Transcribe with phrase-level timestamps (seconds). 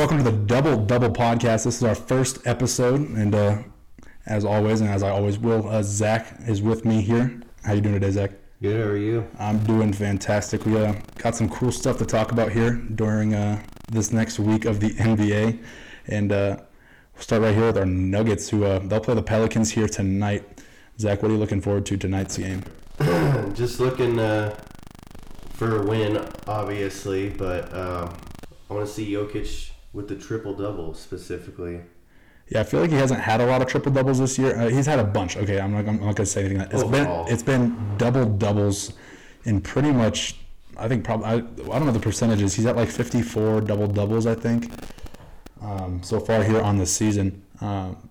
[0.00, 1.64] Welcome to the Double Double Podcast.
[1.64, 3.58] This is our first episode, and uh,
[4.24, 7.38] as always, and as I always will, uh, Zac is with me here.
[7.64, 8.30] How you doing today, Zac?
[8.62, 8.82] Good.
[8.82, 9.26] How are you?
[9.38, 10.64] I'm doing fantastic.
[10.64, 14.64] We uh, got some cool stuff to talk about here during uh, this next week
[14.64, 15.62] of the NBA,
[16.06, 16.56] and uh,
[17.12, 20.62] we'll start right here with our Nuggets, who uh, they'll play the Pelicans here tonight.
[20.98, 22.64] Zac, what are you looking forward to tonight's game?
[23.52, 24.58] Just looking uh,
[25.50, 28.10] for a win, obviously, but uh,
[28.70, 31.80] I want to see Jokic with the triple double specifically.
[32.48, 34.56] Yeah, I feel like he hasn't had a lot of triple doubles this year.
[34.58, 35.36] Uh, he's had a bunch.
[35.36, 36.60] Okay, I'm not, I'm not gonna say anything.
[36.60, 37.24] It's Overall.
[37.24, 38.92] been it's been double doubles
[39.44, 40.36] in pretty much.
[40.76, 42.54] I think probably I, I don't know the percentages.
[42.54, 44.26] He's at like 54 double doubles.
[44.26, 44.72] I think
[45.60, 47.42] um, so far here on the season.
[47.60, 48.09] Um,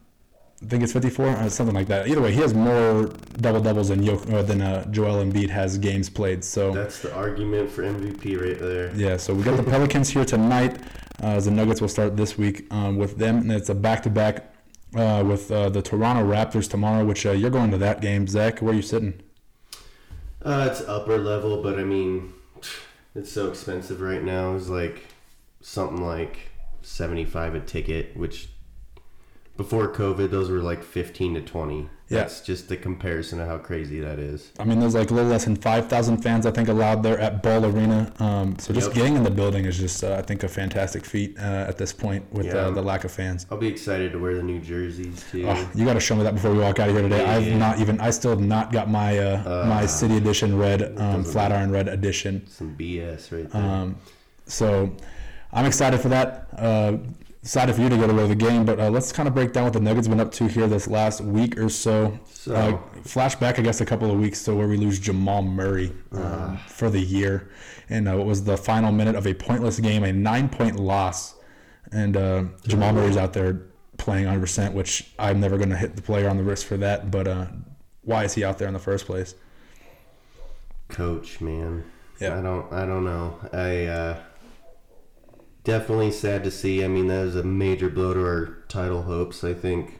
[0.61, 2.07] I think it's 54, uh, something like that.
[2.09, 3.05] Either way, he has more
[3.39, 6.43] double doubles than Yo- uh, than uh, Joel Embiid has games played.
[6.43, 8.93] So That's the argument for MVP right there.
[8.93, 10.81] yeah, so we got the Pelicans here tonight.
[11.21, 14.53] Uh, as the Nuggets will start this week um, with them, and it's a back-to-back
[14.95, 17.05] uh, with uh, the Toronto Raptors tomorrow.
[17.05, 18.61] Which uh, you're going to that game, Zac?
[18.61, 19.21] Where are you sitting?
[20.41, 22.33] Uh, it's upper level, but I mean,
[23.15, 24.55] it's so expensive right now.
[24.55, 25.07] It's like
[25.61, 26.37] something like
[26.81, 28.47] seventy-five a ticket, which
[29.59, 31.89] before COVID, those were like fifteen to twenty.
[32.07, 32.19] Yeah.
[32.21, 34.51] That's just the comparison of how crazy that is.
[34.57, 37.43] I mean, there's like a little less than 5,000 fans, I think, allowed there at
[37.43, 38.11] Ball Arena.
[38.17, 38.95] Um, so just Yep.
[38.95, 41.93] getting in the building is just, uh, I think, a fantastic feat uh, at this
[41.93, 42.55] point with Yeah.
[42.55, 43.45] uh, the lack of fans.
[43.51, 45.45] I'll be excited to wear the new jerseys too.
[45.47, 47.21] Oh, you got to show me that before we walk out of here today.
[47.21, 50.97] Yeah, I've not even, I still have not got my uh, my City Edition red,
[50.97, 52.41] um, flat iron red edition.
[52.47, 53.61] Some BS right there.
[53.61, 53.97] Um,
[54.47, 54.89] so
[55.53, 56.47] I'm excited for that.
[57.39, 59.53] Uh, excited for you to go to the game, but uh, let's kind of break
[59.53, 62.19] down what the Nuggets been up to here this last week or so.
[62.25, 65.91] So- uh, flashback, I guess, a couple of weeks to where we lose Jamal Murray
[66.11, 67.49] um, for the year,
[67.89, 71.35] and uh, what was the final minute of a pointless game, a nine-point loss,
[71.91, 73.61] and uh, Jamal Murray's out there
[73.97, 77.09] playing 100%, which I'm never going to hit the player on the wrist for that.
[77.09, 77.45] But uh,
[78.03, 79.35] why is he out there in the first place?
[80.89, 81.83] Coach, man.
[82.19, 82.37] Yeah.
[82.37, 83.39] I don't I don't know.
[83.53, 84.19] I uh
[85.69, 86.83] definitely sad to see.
[86.83, 89.43] I mean, that was a major blow to our title hopes.
[89.43, 89.99] I think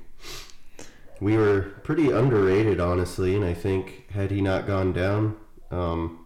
[1.21, 5.37] we were pretty underrated, honestly, and I think had he not gone down,
[5.69, 6.25] um,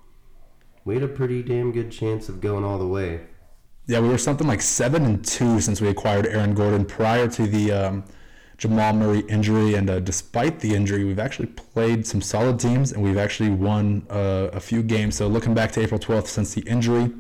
[0.86, 3.22] we had a pretty damn good chance of going all the way.
[3.86, 7.46] Yeah, we were something like seven and two since we acquired Aaron Gordon prior to
[7.46, 8.06] the um,
[8.58, 13.04] Jamal Murray injury, and uh, despite the injury, we've actually played some solid teams, and
[13.04, 15.16] we've actually won uh, a few games.
[15.16, 17.12] So looking back to April 12th, since the injury,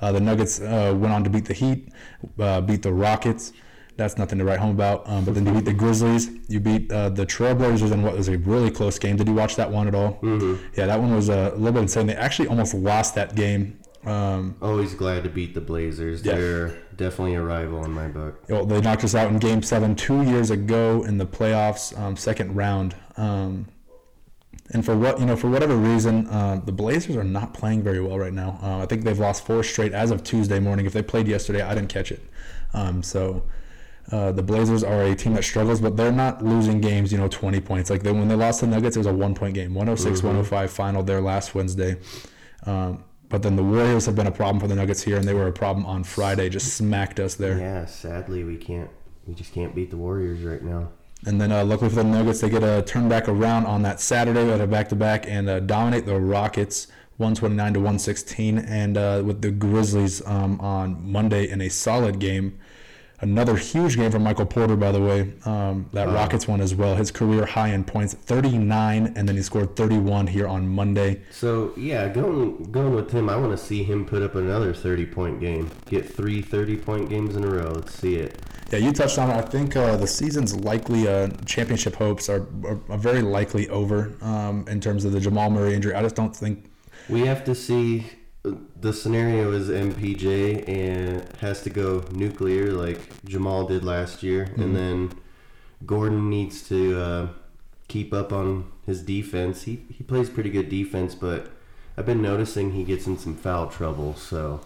[0.00, 1.92] uh, the Nuggets uh, went on to beat the Heat,
[2.38, 3.52] uh, beat the Rockets.
[3.96, 5.06] That's nothing to write home about.
[5.06, 6.30] Um, but then you beat the Grizzlies.
[6.48, 9.16] You beat uh, the Trailblazers in what was a really close game.
[9.16, 10.18] Did you watch that one at all?
[10.22, 10.64] Mm-hmm.
[10.74, 12.06] Yeah, that one was uh, a little bit insane.
[12.06, 13.78] They actually almost lost that game.
[14.04, 16.24] Um, Always glad to beat the Blazers.
[16.24, 16.34] Yeah.
[16.34, 18.42] They're definitely a rival in my book.
[18.48, 22.16] Well, they knocked us out in Game Seven two years ago in the playoffs, um,
[22.16, 22.94] second round.
[23.18, 23.66] Um,
[24.72, 28.00] and for what you know, for whatever reason, uh, the Blazers are not playing very
[28.00, 28.58] well right now.
[28.62, 30.86] Uh, I think they've lost four straight as of Tuesday morning.
[30.86, 32.22] If they played yesterday, I didn't catch it.
[32.72, 33.42] Um, so
[34.12, 37.10] uh, the Blazers are a team that struggles, but they're not losing games.
[37.10, 37.90] You know, twenty points.
[37.90, 41.20] Like they, when they lost the Nuggets, it was a one-point game, 106-105 final there
[41.20, 41.96] last Wednesday.
[42.64, 45.34] Um, but then the Warriors have been a problem for the Nuggets here, and they
[45.34, 46.48] were a problem on Friday.
[46.48, 47.58] Just smacked us there.
[47.58, 48.90] Yeah, sadly we can't
[49.26, 50.90] we just can't beat the Warriors right now.
[51.26, 54.00] And then, uh, luckily for the Nuggets, they get a turn back around on that
[54.00, 56.86] Saturday at a back to back and uh, dominate the Rockets
[57.18, 58.58] 129 to 116.
[58.58, 62.58] And uh, with the Grizzlies um, on Monday in a solid game.
[63.22, 65.32] Another huge game for Michael Porter, by the way.
[65.44, 66.96] Um, that Rockets one as well.
[66.96, 71.20] His career high in points, 39, and then he scored 31 here on Monday.
[71.30, 75.04] So yeah, going going with him, I want to see him put up another thirty
[75.04, 75.70] point game.
[75.86, 77.72] Get three 30 point games in a row.
[77.72, 78.40] Let's see it.
[78.70, 79.34] Yeah, you touched on it.
[79.34, 84.12] I think uh, the season's likely uh, championship hopes are, are, are very likely over
[84.22, 85.92] um, in terms of the Jamal Murray injury.
[85.92, 86.70] I just don't think
[87.08, 88.06] We have to see.
[88.42, 94.74] The scenario is MPJ and has to go nuclear like Jamal did last year, and
[94.74, 95.12] then
[95.84, 97.28] Gordon needs to uh,
[97.88, 99.62] keep up on his defense.
[99.64, 101.50] He he plays pretty good defense, but
[101.98, 104.14] I've been noticing he gets in some foul trouble.
[104.14, 104.60] So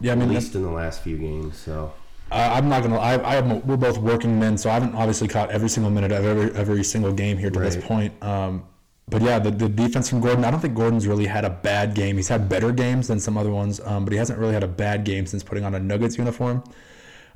[0.00, 1.58] Yeah, I mean, at least in the last few games.
[1.58, 1.92] So
[2.30, 2.98] I, I'm not gonna.
[2.98, 6.12] I, I am, we're both working men, so I haven't obviously caught every single minute
[6.12, 8.14] of every every single game here to this point.
[8.22, 8.64] Um,
[9.10, 10.44] but yeah, the, the defense from Gordon.
[10.44, 12.16] I don't think Gordon's really had a bad game.
[12.16, 14.68] He's had better games than some other ones, um, but he hasn't really had a
[14.68, 16.62] bad game since putting on a Nuggets uniform.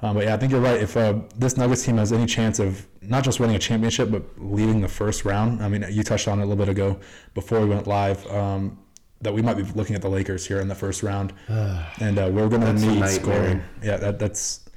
[0.02, 0.80] Um, but yeah, I think you're right.
[0.80, 4.24] If uh, this Nuggets team has any chance of not just winning a championship, but
[4.36, 6.98] leaving the first round, I mean, you touched on it a little bit ago
[7.34, 8.26] before we went live.
[8.26, 8.78] Um,
[9.20, 12.28] that we might be looking at the Lakers here in the first round, and uh,
[12.32, 13.62] we're going to need scoring.
[13.80, 14.68] Yeah, that, that's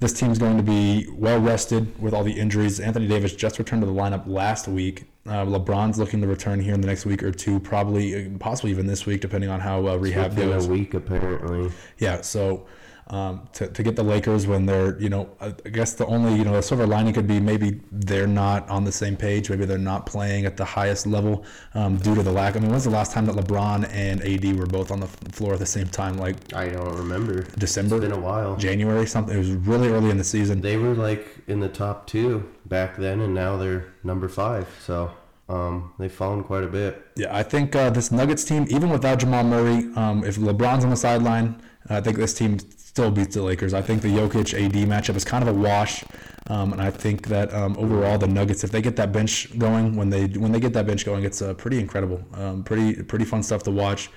[0.00, 2.78] this team's going to be well rested with all the injuries.
[2.78, 5.06] Anthony Davis just returned to the lineup last week.
[5.28, 8.70] Uh, LeBron's looking to return here in the next week or two, probably, uh, possibly
[8.70, 10.66] even this week, depending on how uh, rehab Within goes.
[10.66, 11.70] a week, apparently.
[11.98, 12.66] Yeah, so
[13.08, 16.34] um, to, to get the Lakers when they're, you know, I I guess the only,
[16.34, 19.48] you know, the silver lining could be maybe they're not on the same page.
[19.48, 21.44] Maybe they're not playing at the highest level
[21.74, 22.54] um, due to the lack.
[22.56, 25.54] I mean, when's the last time that LeBron and AD were both on the floor
[25.54, 26.18] at the same time?
[26.18, 27.44] Like I don't remember.
[27.58, 28.56] December, It's been a while.
[28.56, 29.34] January, something.
[29.34, 30.60] It was really early in the season.
[30.60, 34.68] They were like in the top two back then, and now they're number five.
[34.84, 35.10] So
[35.48, 37.06] um, they've fallen quite a bit.
[37.16, 40.90] Yeah, I think uh, this Nuggets team, even without Jamal Murray, um, if LeBron's on
[40.90, 43.72] the sideline, I think this team still beats the Lakers.
[43.72, 46.04] I think the Jokic AD matchup is kind of a wash,
[46.48, 49.96] um, and I think that um, overall the Nuggets, if they get that bench going,
[49.96, 53.24] when they when they get that bench going, it's uh, pretty incredible, um, pretty pretty
[53.24, 54.10] fun stuff to watch.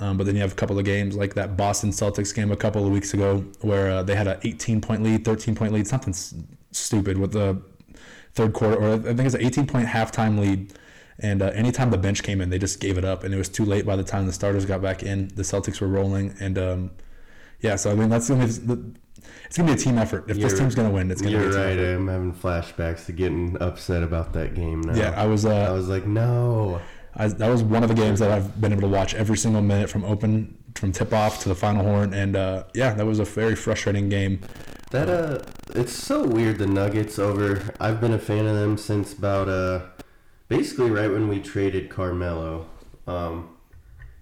[0.00, 2.56] Um, but then you have a couple of games like that Boston Celtics game a
[2.56, 5.88] couple of weeks ago where uh, they had an 18 point lead, 13 point lead,
[5.88, 6.14] something
[6.70, 7.60] stupid with the
[8.38, 10.72] third quarter, or I think it's an 18 point halftime lead.
[11.20, 13.48] And uh, anytime the bench came in, they just gave it up, and it was
[13.48, 15.28] too late by the time the starters got back in.
[15.34, 16.90] The Celtics were rolling, and um,
[17.60, 18.52] yeah, so I mean that's gonna be
[19.46, 20.30] it's gonna be a team effort.
[20.30, 21.72] If this You're- team's gonna win, it's gonna You're be a team right.
[21.78, 21.94] effort.
[21.96, 24.94] I'm having flashbacks to getting upset about that game now.
[24.94, 25.44] Yeah, I was.
[25.44, 26.80] I Uh, was like, no.
[27.16, 29.60] I, that was one of the games that I've been able to watch every single
[29.62, 33.18] minute from open, from tip off to the final horn, and uh, yeah, that was
[33.18, 34.38] a very frustrating game.
[34.90, 35.42] That uh,
[35.74, 36.56] it's so weird.
[36.58, 37.74] The Nuggets over.
[37.78, 39.82] I've been a fan of them since about uh,
[40.48, 42.66] basically right when we traded Carmelo.
[43.06, 43.50] Um,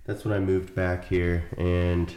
[0.04, 2.12] that's when I moved back here, and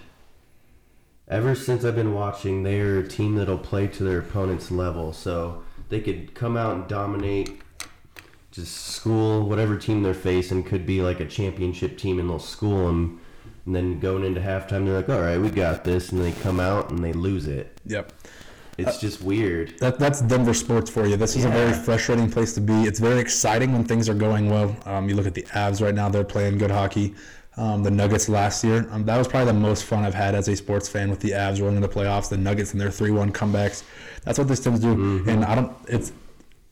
[1.27, 5.13] ever since I've been watching, they're a team that'll play to their opponent's level.
[5.13, 7.61] So they could come out and dominate,
[8.49, 10.63] just school whatever team they're facing.
[10.63, 13.18] Could be like a championship team, and they'll school them.
[13.69, 16.59] And then going into halftime, they're like, "All right, we got this," and they come
[16.59, 17.79] out and they lose it.
[17.85, 18.11] Yep.
[18.79, 19.77] It's just weird.
[19.77, 21.15] That, that's Denver sports for you.
[21.17, 22.85] This is a very frustrating place to be.
[22.85, 24.75] It's very exciting when things are going well.
[24.85, 27.13] Um, you look at the Avs right now; they're playing good hockey.
[27.57, 30.47] Um, the Nuggets last year, um, that was probably the most fun I've had as
[30.47, 32.27] a sports fan with the Avs rolling in the playoffs.
[32.27, 33.83] The Nuggets and their three-one comebacks.
[34.23, 35.71] That's what this teams do, and I don't.
[35.87, 36.11] It's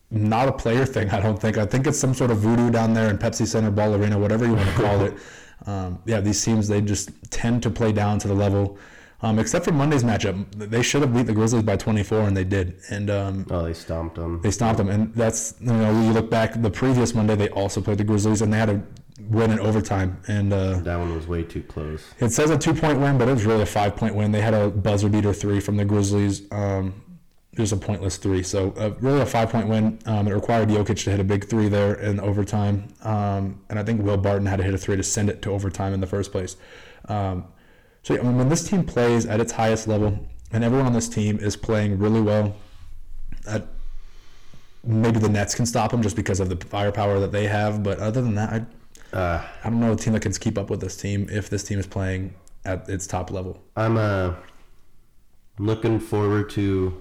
[0.10, 1.12] not a player thing.
[1.12, 1.60] I don't think.
[1.60, 4.48] I think it's some sort of voodoo down there in Pepsi Center, Ball Arena, whatever
[4.48, 5.14] you want to call it.
[5.66, 8.78] Um, yeah, these teams they just tend to play down to the level.
[9.24, 12.44] Um, except for Monday's matchup, they should have beat the Grizzlies by 24, and they
[12.44, 12.80] did.
[12.92, 14.40] And um, Oh, they stomped them.
[14.44, 17.50] they stomped them, and that's you know when you look back the previous Monday they
[17.50, 18.82] also played the Grizzlies and they had to
[19.30, 22.06] win in overtime and uh, That one was way too close.
[22.20, 24.32] it says a two point win but it was really a five point win.
[24.32, 26.44] They had a buzzer beater three from the Grizzlies.
[26.52, 26.94] Um,
[27.62, 30.00] was a pointless three, so uh, really a five point win.
[30.06, 33.84] Um, it required Jokic to hit a big three there in overtime, um, and I
[33.84, 36.08] think Will Barton had to hit a three to send it to overtime in the
[36.08, 36.58] first place.
[37.08, 37.46] Um,
[38.04, 41.40] so yeah, when this team plays at its highest level, and everyone on this team
[41.40, 42.56] is playing really well,
[43.48, 43.68] at
[44.84, 47.84] maybe the Nets can stop them just because of the firepower that they have.
[47.84, 48.66] But other than that, I,
[49.14, 51.64] Uh, I don't know a team that can keep up with this team if this
[51.64, 52.34] team is playing
[52.66, 53.54] at its top level.
[53.78, 54.36] I'm uh,
[55.60, 56.92] looking forward to.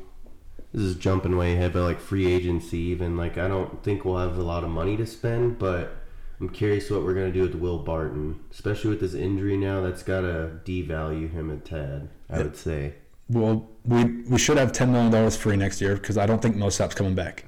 [0.77, 4.19] This is jumping way ahead, but like free agency, even like I don't think we'll
[4.19, 5.97] have a lot of money to spend, but
[6.39, 9.81] I'm curious what we're gonna do with Will Barton, especially with his injury now.
[9.81, 12.97] That's gotta devalue him a tad, I would say.
[13.31, 16.57] Well, we we should have ten million dollars free next year because I don't think
[16.57, 17.47] Millsap's coming back.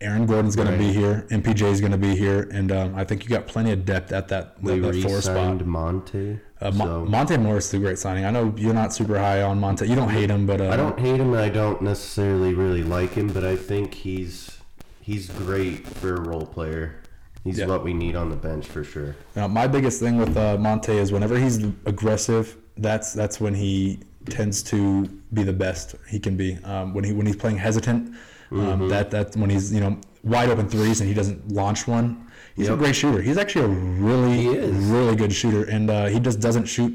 [0.00, 1.26] Aaron Gordon's going to be here.
[1.30, 4.12] MPJ is going to be here, and um, I think you got plenty of depth
[4.12, 5.66] at that, We that, that four spot.
[5.66, 6.38] Monte.
[6.60, 8.24] Uh, Mo- so Monte Morris is a great signing.
[8.24, 9.86] I know you're not super high on Monte.
[9.86, 11.32] You don't hate him, but uh, I don't hate him.
[11.32, 14.58] and I don't necessarily really like him, but I think he's
[15.00, 17.00] he's great for a role player.
[17.44, 17.66] He's Yeah.
[17.66, 19.16] what we need on the bench for sure.
[19.34, 24.00] Now, my biggest thing with uh, Monte is whenever he's aggressive, that's that's when he
[24.28, 26.56] tends to be the best he can be.
[26.64, 28.14] Um, when he when he's playing hesitant,
[28.50, 28.88] um, Mm-hmm.
[28.88, 32.26] that that's when he's you know wide open threes and he doesn't launch one.
[32.56, 33.22] He's a great shooter.
[33.22, 34.58] He's actually a really
[34.92, 36.92] really good shooter, and uh, he just doesn't shoot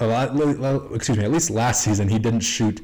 [0.00, 0.34] a lot.
[0.34, 1.24] well, Excuse me.
[1.24, 2.80] At least last season, he didn't shoot.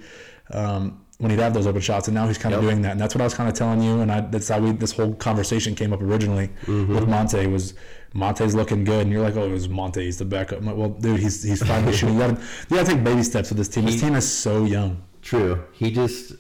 [0.53, 2.71] Um, when he'd have those open shots, and now he's kind of Yep.
[2.71, 4.61] doing that, and that's what I was kind of telling you, and I, that's how
[4.61, 6.95] we this whole conversation came up originally Mm-hmm.
[6.95, 7.75] with Monte was
[8.15, 10.63] Monte's looking good, and you're like, oh, it was Monte, he's the backup.
[10.63, 12.15] Like, well, dude, he's he's finally shooting.
[12.15, 13.85] You gotta, you gotta take baby steps with this team.
[13.87, 15.03] This He- team is so young.
[15.23, 15.65] True.
[15.73, 16.35] He just.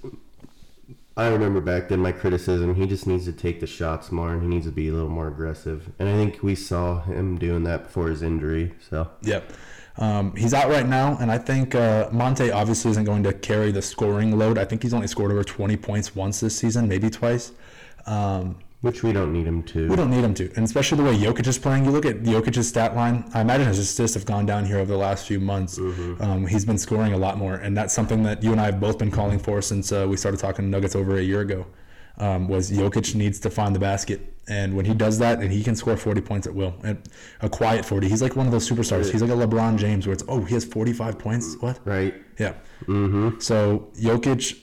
[1.18, 2.76] I remember back then my criticism.
[2.76, 5.08] He just needs to take the shots more, and he needs to be a little
[5.08, 5.90] more aggressive.
[5.98, 8.72] And I think we saw him doing that before his injury.
[8.88, 9.52] So Yep.
[9.96, 13.72] Um, he's out right now, and I think uh, Monte obviously isn't going to carry
[13.72, 14.58] the scoring load.
[14.58, 17.50] I think he's only scored over 20 points once this season, maybe twice.
[18.06, 19.88] Um, Which we don't need him to.
[19.88, 21.85] We don't need him to, and especially the way Jokic is playing.
[21.85, 23.28] You look at Jokic's stat line.
[23.35, 25.78] I imagine his assists have gone down here over the last few months.
[26.20, 28.78] Um, he's been scoring a lot more, and that's something that you and I have
[28.78, 31.66] both been calling for since uh, we started talking Nuggets over a year ago.
[32.18, 35.64] Um, was Jokic needs to find the basket, and when he does that, and he
[35.64, 37.02] can score 40 points at will, and
[37.42, 38.08] a quiet 40.
[38.08, 39.11] He's like one of those superstars.
[39.11, 41.56] He's like a LeBron James, where it's oh he has 45 points.
[41.58, 41.80] What?
[41.85, 42.14] Right.
[42.38, 42.54] Yeah.
[42.87, 43.40] Mm-hmm.
[43.40, 44.56] So Jokic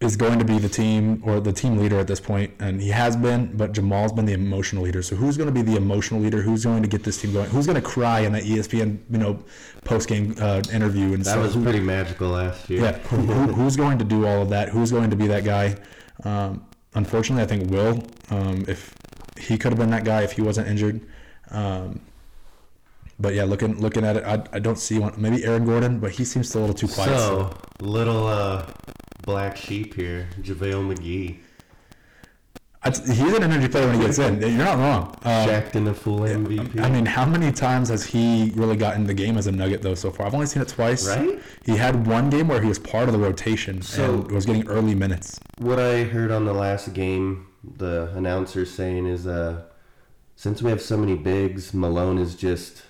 [0.00, 2.88] is going to be the team or the team leader at this point, and he
[2.88, 3.54] has been.
[3.56, 5.02] But Jamal's been the emotional leader.
[5.02, 6.40] So who's going to be the emotional leader?
[6.40, 7.50] Who's going to get this team going?
[7.50, 9.44] Who's going to cry in that ESPN you know
[9.84, 11.54] post game uh, interview and That stuff?
[11.54, 12.82] was pretty magical last year.
[12.82, 14.70] Yeah, who, who, who's going to do all of that?
[14.70, 15.76] Who's going to be that guy?
[16.24, 16.64] Um,
[16.94, 18.02] unfortunately, I think Will.
[18.30, 18.94] Um, if
[19.38, 21.00] he could have been that guy if he wasn't injured.
[21.50, 22.00] Um,
[23.18, 25.12] but yeah, looking looking at it, I, I don't see one.
[25.18, 27.18] Maybe Aaron Gordon, but he seems a little too quiet.
[27.18, 28.64] So, little uh,
[29.22, 31.38] black sheep here, JaVale McGee.
[32.82, 34.40] He's an energy player when he gets in.
[34.40, 35.08] You're not wrong.
[35.24, 36.80] Um, Jacked in a full MVP.
[36.80, 39.94] I mean, how many times has he really gotten the game as a Nugget though
[39.94, 40.26] so far?
[40.26, 41.06] I've only seen it twice.
[41.06, 41.38] Right?
[41.66, 44.66] He had one game where he was part of the rotation So- and was getting
[44.66, 45.38] early minutes.
[45.58, 49.64] what I heard on the last game, the announcer saying is, uh,
[50.36, 52.82] since we have so many bigs, Malone is just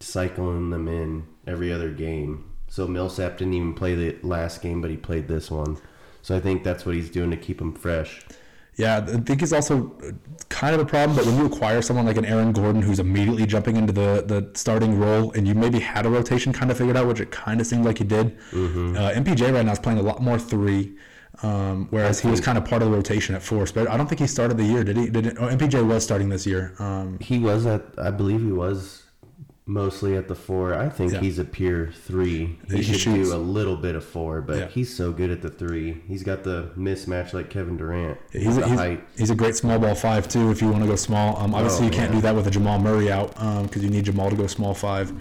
[0.00, 2.44] cycling them in every other game.
[2.74, 5.76] So Millsap didn't even play the last game, but he played this one.
[6.22, 8.20] So I think that's what he's doing to keep him fresh.
[8.74, 9.94] Yeah, I think he's also
[10.48, 11.16] kind of a problem.
[11.16, 14.50] But when you acquire someone like an Aaron Gordon who's immediately jumping into the, the
[14.58, 17.60] starting role, and you maybe had a rotation kind of figured out, which it kind
[17.60, 18.36] of seemed like he did.
[18.52, 20.96] Uh, MPJ right now is playing a lot more three,
[21.44, 23.64] um, whereas he was kind of part of the rotation at four.
[23.72, 25.08] But I don't think he started the year, did he?
[25.10, 25.36] Did it?
[25.38, 26.74] Oh, MPJ was starting this year.
[26.80, 29.03] Um, He was at, I believe he was
[29.66, 30.74] mostly at the four.
[30.74, 31.20] I think Yeah.
[31.20, 32.58] he's a pure three.
[32.68, 33.30] He, He should shoots.
[33.30, 34.68] do a little bit of four, but Yeah.
[34.68, 36.02] he's so good at the three.
[36.06, 38.18] He's got the mismatch like Kevin Durant.
[38.30, 39.04] He's, the he's, height.
[39.16, 40.50] he's a great small ball five too.
[40.50, 42.50] If you want to go small, um, obviously Oh, you can't do that with a
[42.50, 45.12] Jamal Murray out because you need Jamal to go small five.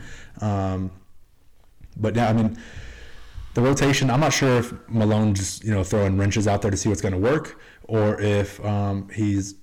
[0.42, 0.92] Um,
[1.96, 2.58] but yeah, I mean,
[3.54, 4.10] the rotation.
[4.10, 7.02] I'm not sure if Malone just you know throwing wrenches out there to see what's
[7.02, 9.56] going to work, or if um, he's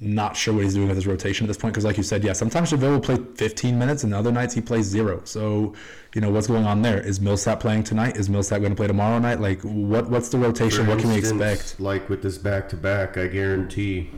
[0.00, 1.74] not sure what he's doing with his rotation at this point.
[1.74, 4.60] Because like you said, yeah, sometimes JaVale will play 15 minutes, and other nights he
[4.60, 5.20] plays zero.
[5.24, 5.74] So
[6.14, 7.00] you know what's going on there?
[7.00, 8.16] Is Millsap playing tonight?
[8.16, 9.40] Is Millsap going to play tomorrow night?
[9.40, 10.08] Like what?
[10.08, 10.84] What's the rotation?
[10.84, 11.80] For what can we expect?
[11.80, 14.10] Like with this back to back, I guarantee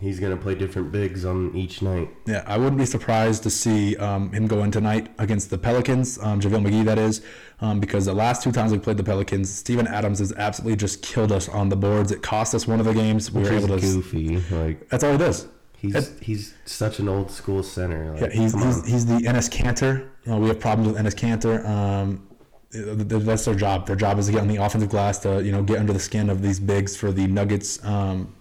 [0.00, 2.08] he's gonna play different bigs on each night.
[2.26, 6.18] Yeah, I wouldn't be surprised to see um, him go in tonight against the Pelicans,
[6.22, 7.22] um, JaVale McGee, that is,
[7.60, 11.02] um, because the last two times we played the Pelicans, Steven Adams has absolutely just
[11.02, 12.12] killed us on the boards.
[12.12, 13.30] It cost us one of the games.
[13.32, 13.80] We Which were able to.
[13.80, 14.36] goofy.
[14.50, 15.46] Like That's all he does.
[15.76, 18.12] he's he's such an old school center.
[18.12, 20.08] Like, Yeah, he's, he's, he's the Enes Kanter.
[20.24, 21.64] You know, we have problems with Enes Kanter.
[21.68, 22.26] Um,
[22.72, 23.86] th- th- that's their job.
[23.86, 26.00] Their job is to get on the offensive glass to you know get under the
[26.00, 27.82] skin of these bigs for the Nuggets.
[27.84, 28.34] Um,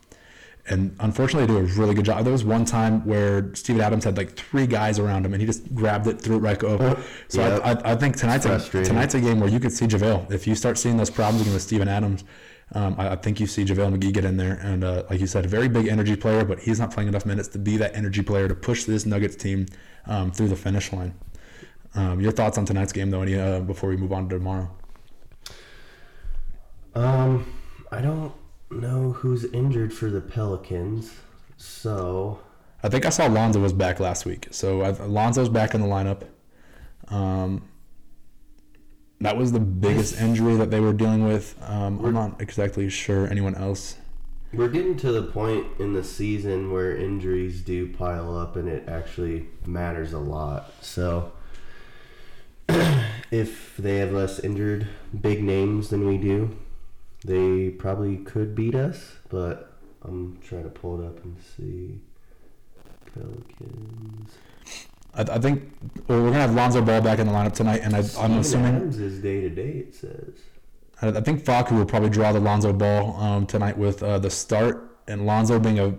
[0.70, 2.24] and unfortunately, they do a really good job.
[2.24, 5.48] There was one time where Steven Adams had like three guys around him, and he
[5.48, 7.02] just grabbed it, threw it right over.
[7.30, 7.60] So Yeah.
[7.64, 10.32] I, I, I think tonight's a, tonight's a game where you could see JaVale.
[10.32, 12.24] If you start seeing those problems again with Steven Adams,
[12.74, 14.60] um, I, I think you see JaVale McGee get in there.
[14.62, 17.26] And uh, like you said, a very big energy player, but he's not playing enough
[17.26, 19.68] minutes to be that energy player to push this Nuggets team
[20.06, 21.14] um, through the finish line.
[21.96, 24.70] Um, your thoughts on tonight's game, though, any, uh, before we move on to tomorrow?
[26.94, 27.54] Um,
[27.92, 28.34] I don't
[28.70, 31.12] know who's injured for the Pelicans,
[31.58, 32.40] so
[32.84, 34.48] I think I saw Lonzo was back last week.
[34.52, 36.24] So i Lonzo's back in the lineup.
[37.10, 37.68] Um,
[39.22, 41.56] that was the biggest injury that they were dealing with.
[41.62, 43.98] Um, I'm not exactly sure anyone else.
[44.54, 48.88] we're getting to the point in the season where injuries do pile up, and it
[48.88, 50.72] actually matters a lot.
[50.82, 51.32] So.
[53.32, 54.88] if they have less injured
[55.20, 56.58] big names than we do,
[57.28, 59.14] they probably could beat us.
[59.30, 62.00] But I'm trying to pull it up and see.
[63.14, 64.32] Pelicans.
[65.14, 65.72] I, I think
[66.08, 68.76] well, we're gonna have Lonzo Ball back in the lineup tonight, and I, I'm assuming
[68.76, 69.86] Adams is day to day.
[69.88, 70.40] It says.
[71.02, 74.30] I, I think Facu will probably draw the Lonzo Ball um, tonight with uh, the
[74.30, 75.96] start, and Lonzo being a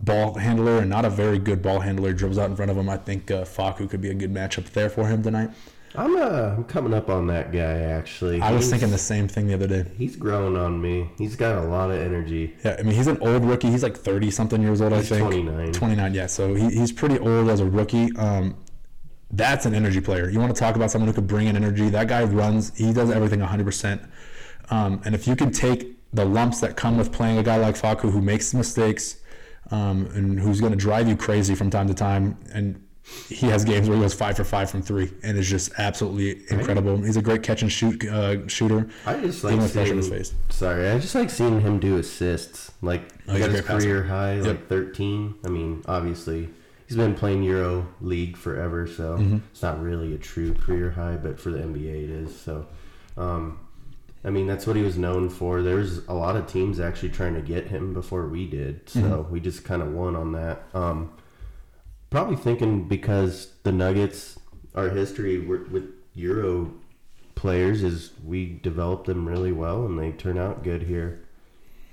[0.00, 2.88] ball handler and not a very good ball handler dribbles out in front of him.
[2.88, 5.50] I think uh, Facu could be a good matchup there for him tonight.
[5.94, 8.40] I'm uh, I'm coming up on that guy actually.
[8.40, 9.84] I was He's- thinking the same thing the other day.
[9.96, 11.10] He's growing on me.
[11.18, 12.54] He's got a lot of energy.
[12.64, 13.70] Yeah, I mean he's an old rookie.
[13.70, 15.22] He's like thirty something years old, I think.
[15.22, 15.72] 29.
[15.72, 16.26] Twenty nine, yeah.
[16.26, 18.14] So he, he's pretty old as a rookie.
[18.16, 18.56] Um,
[19.30, 20.28] that's an energy player.
[20.30, 21.88] You want to talk about someone who could bring in energy?
[21.88, 22.76] That guy runs.
[22.76, 24.02] He does everything hundred percent.
[24.70, 27.74] Um, and if you can take the lumps that come with playing a guy like
[27.74, 29.16] Facu who makes mistakes,
[29.70, 32.82] um, and who's going to drive you crazy from time to time, and
[33.28, 36.42] he has games where he goes five for five from three, and is just absolutely
[36.50, 36.96] incredible.
[36.98, 38.88] He's a great catch and shoot uh, shooter.
[39.06, 40.18] I just like Even pressure in seeing.
[40.18, 40.34] his face.
[40.50, 42.70] Sorry, I just like seeing him do assists.
[42.80, 43.86] Like Oh, he got his great passer.
[43.86, 44.46] career high, Yep.
[44.46, 45.34] like 13.
[45.44, 46.48] I mean, obviously,
[46.86, 49.38] he's been playing Euro League forever, so Mm-hmm.
[49.50, 52.38] it's not really a true career high, but for the NBA, it is.
[52.38, 52.66] So,
[53.16, 53.58] um,
[54.24, 55.62] I mean, that's what he was known for.
[55.62, 59.32] There's a lot of teams actually trying to get him before we did, so Mm-hmm.
[59.32, 60.62] we just kind of won on that.
[60.72, 61.12] Um,
[62.12, 64.38] probably thinking because the Nuggets,
[64.74, 66.72] our history with Euro
[67.34, 71.24] players is we develop them really well and they turn out good here.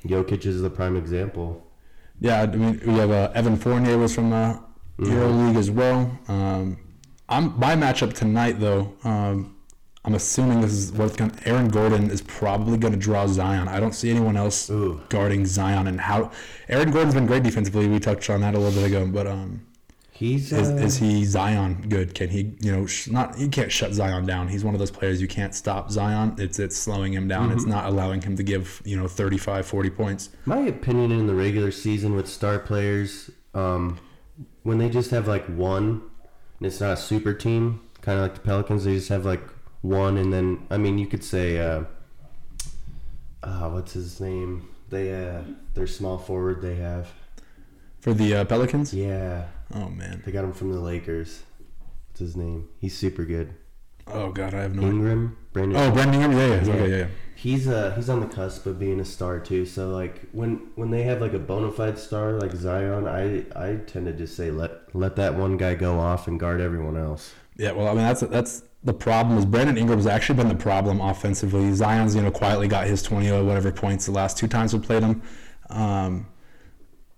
[0.05, 1.65] Jokic is the prime example.
[2.19, 4.61] Yeah, I mean, we have uh, Evan Fournier was from the
[4.99, 6.19] EuroLeague as well.
[6.27, 6.77] Um,
[7.29, 8.93] I'm my matchup tonight though.
[9.03, 9.55] Um,
[10.03, 11.31] I'm assuming this is what's going.
[11.45, 13.67] Aaron Gordon is probably going to draw Zion.
[13.67, 15.01] I don't see anyone else Ooh.
[15.09, 15.87] guarding Zion.
[15.87, 16.31] And how
[16.67, 17.87] Aaron Gordon's been great defensively.
[17.87, 19.05] We touched on that a little bit ago.
[19.05, 19.65] But um,
[20.19, 22.13] He's is, uh, is he Zion good?
[22.13, 22.53] Can he?
[22.59, 24.49] You know, sh- not you can't shut Zion down.
[24.49, 26.35] He's one of those players you can't stop Zion.
[26.37, 27.53] It's it's slowing him down.
[27.53, 30.29] It's not allowing him to give you know 35, 40 points.
[30.43, 33.97] my opinion in the regular season with star players, um,
[34.63, 36.01] when they just have like one,
[36.57, 38.83] and it's not a super team, kind of like the Pelicans.
[38.83, 39.43] They just have like
[39.83, 41.85] one, and then I mean, you could say, uh,
[43.41, 44.67] uh, what's his name?
[44.89, 45.43] They uh,
[45.75, 47.07] their small forward they have.
[48.01, 49.45] For the uh, Pelicans, Yeah,
[49.75, 51.43] oh man, they got him from the Lakers.
[52.09, 52.67] What's his name?
[52.79, 53.53] He's super good.
[54.07, 54.81] oh god, I have no.
[54.81, 54.93] idea.
[54.93, 55.77] Ingram, Brandon.
[55.77, 56.73] Oh, Brandon Ingram, yeah, yeah, Yeah.
[56.73, 57.07] okay, yeah, yeah.
[57.35, 59.65] He's uh he's on the cusp of being a star too.
[59.65, 63.75] So like when when they have like a bona fide star like Zion, I I
[63.77, 67.33] tend to just say let let that one guy go off and guard everyone else.
[67.55, 69.37] Yeah, well, I mean that's that's the problem.
[69.37, 71.71] Is Brandon Ingram's actually been the problem offensively.
[71.73, 74.79] Zion's you know quietly got his twenty or whatever points the last two times we
[74.79, 75.21] played him,
[75.69, 76.25] um,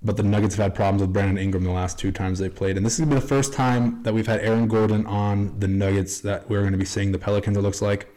[0.04, 2.78] but the Nuggets have had problems with Brandon Ingram the last two times they played,
[2.78, 5.68] and this is gonna be the first time that we've had Aaron Gordon on the
[5.68, 7.58] Nuggets that we're going to be seeing the Pelicans.
[7.58, 8.14] It looks like.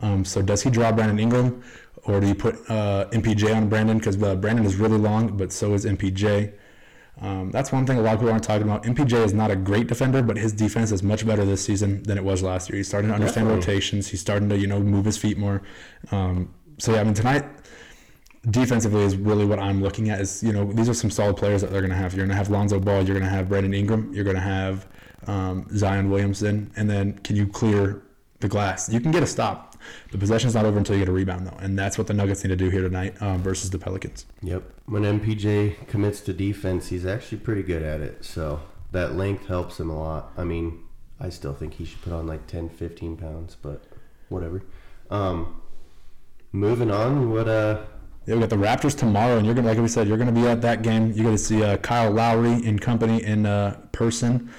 [0.00, 1.62] Um, so does he draw Brandon Ingram,
[2.04, 3.98] or do you put uh, MPJ on Brandon?
[3.98, 6.52] Because uh, Brandon is really long, but so is MPJ.
[7.20, 8.84] Um, that's one thing a lot of people aren't talking about.
[8.84, 12.18] MPJ is not a great defender, but his defense is much better this season than
[12.18, 12.78] it was last year.
[12.78, 13.72] He's starting to understand Definitely.
[13.74, 14.08] rotations.
[14.08, 15.62] He's starting to you know move his feet more.
[16.10, 17.44] Um, so yeah, I mean tonight
[18.50, 20.20] defensively is really what I'm looking at.
[20.20, 22.14] Is you know these are some solid players that they're going to have.
[22.14, 23.02] You're going to have Lonzo Ball.
[23.02, 24.12] You're going to have Brandon Ingram.
[24.12, 24.86] You're going to have
[25.26, 28.02] um, Zion Williamson, and then can you clear
[28.40, 28.92] the glass?
[28.92, 29.76] You can get a stop.
[30.12, 32.44] The possession's not over until you get a rebound though, and that's what the Nuggets
[32.44, 34.26] need to do here tonight um, versus the Pelicans.
[34.42, 34.62] Yep.
[34.86, 38.24] When MPJ commits to defense, he's actually pretty good at it.
[38.24, 38.60] So
[38.92, 40.32] that length helps him a lot.
[40.36, 40.84] I mean,
[41.18, 43.84] I still think he should put on like 10, 15 pounds, but
[44.28, 44.62] whatever.
[45.10, 45.60] Um,
[46.52, 47.82] moving on, what uh
[48.26, 50.62] We got the Raptors tomorrow, and you're gonna, like we said, you're gonna be at
[50.62, 51.12] that game.
[51.12, 54.50] You're gonna see uh, Kyle Lowry in company in uh, person.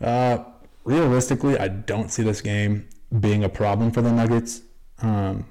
[0.00, 0.38] Uh,
[0.84, 2.88] realistically, I don't see this game
[3.20, 4.62] being a problem for the Nuggets.
[5.00, 5.46] Um,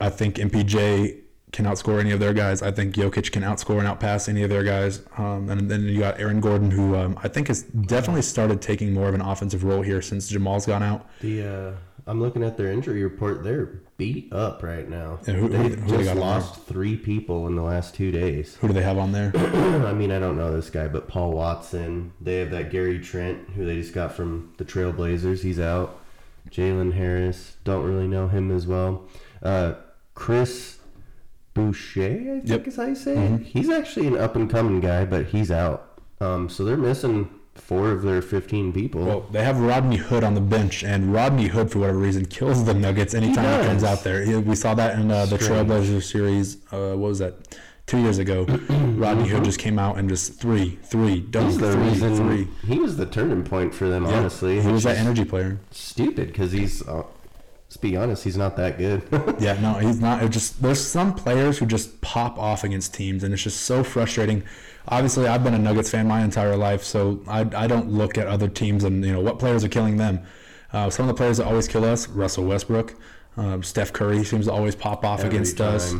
[0.00, 1.23] I think MPJ
[1.54, 2.60] can outscore any of their guys.
[2.60, 5.00] I think Jokic can outscore and outpass any of their guys.
[5.16, 8.92] Um, and then you got Aaron Gordon, who um, I think has definitely started taking
[8.92, 11.06] more of an offensive role here since Jamal's gone out.
[11.22, 11.72] The uh,
[12.06, 13.42] I'm looking at their injury report.
[13.42, 15.20] They're beat up right now.
[15.26, 18.56] Yeah, who- they who- who just lost three people in the last two days.
[18.56, 19.32] Who do they have on there?
[19.36, 22.12] I mean, I don't know this guy, but Paul Watson.
[22.20, 25.42] They have that Gary Trent, who they just got from the Trailblazers.
[25.42, 26.00] He's out.
[26.50, 27.56] Jalen Harris.
[27.64, 29.04] Don't really know him as well.
[29.42, 29.74] Uh,
[30.14, 30.73] Chris
[31.54, 32.66] Boucher, I think Yep.
[32.68, 33.40] is how you say it.
[33.42, 35.86] He's actually an up and coming guy, but he's out.
[36.20, 39.04] Um, so they're missing four of their 15 people.
[39.04, 42.64] Well, they have Rodney Hood on the bench, and Rodney Hood, for whatever reason, kills
[42.64, 43.66] the Nuggets anytime he, does.
[43.66, 44.40] comes out there.
[44.40, 45.68] We saw that in uh, the Strange.
[45.68, 46.56] Trailblazers series.
[46.72, 47.56] Uh, what was that?
[47.86, 48.44] Two years ago,
[48.96, 52.16] Rodney Hood just came out and just three, three, dunk, He's the three, reason.
[52.16, 52.48] three.
[52.66, 54.58] He was the turning point for them, Yeah, honestly.
[54.60, 55.60] he was that energy player.
[55.70, 56.82] Stupid, because he's.
[56.88, 57.02] Uh,
[57.74, 59.02] let's be honest, he's not that good.
[59.40, 60.22] Yeah, no, he's not.
[60.22, 63.82] It just there's some players who just pop off against teams, and it's just so
[63.82, 64.44] frustrating.
[64.86, 68.28] Obviously, I've been a Nuggets fan my entire life, so I, I don't look at
[68.28, 70.20] other teams and you know what players are killing them.
[70.72, 72.94] Uh, some of the players that always kill us: Russell Westbrook,
[73.36, 75.94] um, Steph Curry seems to always pop off Every against us.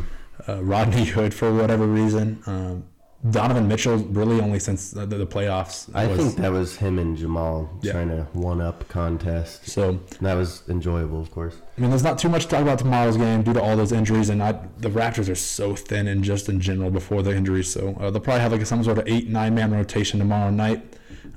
[0.49, 2.41] Uh, Rodney Hood for whatever reason.
[2.47, 2.85] Um,
[3.31, 5.89] Donovan Mitchell really only since the, the playoffs.
[5.95, 7.93] I was- think that was him and Jamal Yeah.
[7.93, 9.67] trying to one up contest.
[9.67, 9.89] so.
[9.91, 11.55] And that was enjoyable, of course.
[11.79, 13.93] I mean, there's not too much to talk about tomorrow's game due to all those
[13.93, 17.73] injuries, and I, the Raptors are so thin and just in general before the injuries.
[17.73, 20.83] So uh, they'll probably have like some sort of eight, nine man rotation tomorrow night,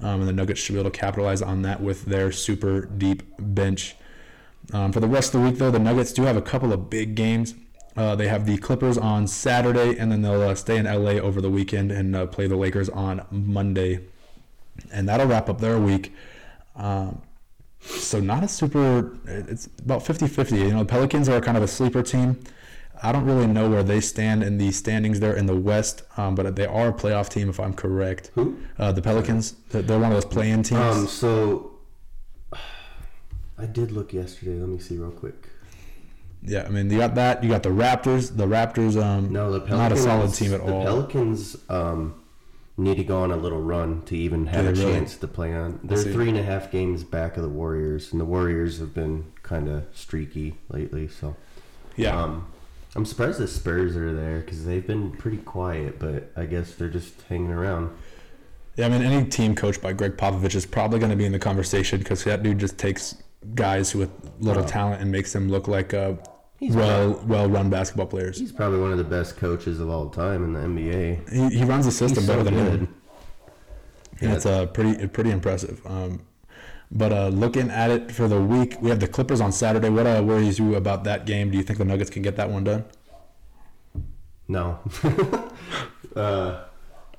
[0.01, 3.23] um, and the Nuggets should be able to capitalize on that with their super deep
[3.39, 3.95] bench.
[4.73, 6.89] Um, for the rest of the week, though, the Nuggets do have a couple of
[6.89, 7.55] big games.
[7.97, 11.41] Uh, they have the Clippers on Saturday, and then they'll uh, stay in LA over
[11.41, 14.01] the weekend and uh, play the Lakers on Monday.
[14.91, 16.13] and that'll wrap up their week.
[16.75, 17.21] Um,
[17.79, 19.17] so not a super.
[19.25, 20.59] It's about 50-50.
[20.59, 22.39] You know, the Pelicans are kind of a sleeper team.
[23.01, 26.33] I don't really know where they stand in the standings there in the West, um,
[26.35, 28.31] but they are a playoff team if I'm correct.
[28.35, 28.57] Who?
[28.77, 29.53] Uh, the Pelicans.
[29.69, 30.81] They're they're one of those play-in teams.
[30.81, 31.71] Um, so
[33.57, 34.59] I did look yesterday.
[34.59, 35.47] Let me see real quick.
[36.47, 37.43] Yeah, I mean you got that.
[37.43, 38.35] You got the Raptors.
[38.35, 39.01] The Raptors.
[39.01, 39.77] Um, No, the Pelicans.
[39.79, 40.79] not a solid team at the all.
[40.79, 42.23] The Pelicans um,
[42.77, 44.93] need to go on a little run to even have a really?
[44.93, 45.79] chance to play on.
[45.83, 49.31] They're three and a half games back of the Warriors, and the Warriors have been
[49.43, 51.07] kind of streaky lately.
[51.07, 51.35] So
[51.95, 52.21] yeah.
[52.21, 52.47] um,
[52.95, 56.89] I'm surprised the Spurs are there because they've been pretty quiet, but I guess they're
[56.89, 57.89] just hanging around.
[58.75, 61.31] Yeah, I mean, any team coached by Gregg Popovich is probably going to be in
[61.31, 63.15] the conversation because that dude just takes
[63.55, 64.67] guys with little Oh.
[64.67, 66.13] talent and makes them look like uh,
[66.59, 68.39] He's well well run basketball players.
[68.39, 71.51] He's probably one of the best coaches of all time in the NBA.
[71.51, 72.79] He, he runs the system He's better so than good.
[72.81, 72.95] him.
[74.21, 75.85] And it's uh, pretty pretty impressive.
[75.85, 76.21] Um,
[76.89, 79.89] but uh, looking at it for the week, we have the Clippers on Saturday.
[79.89, 81.51] What uh, worries you about that game?
[81.51, 82.85] Do you think the Nuggets can get that one done?
[84.47, 84.79] No.
[86.15, 86.63] uh,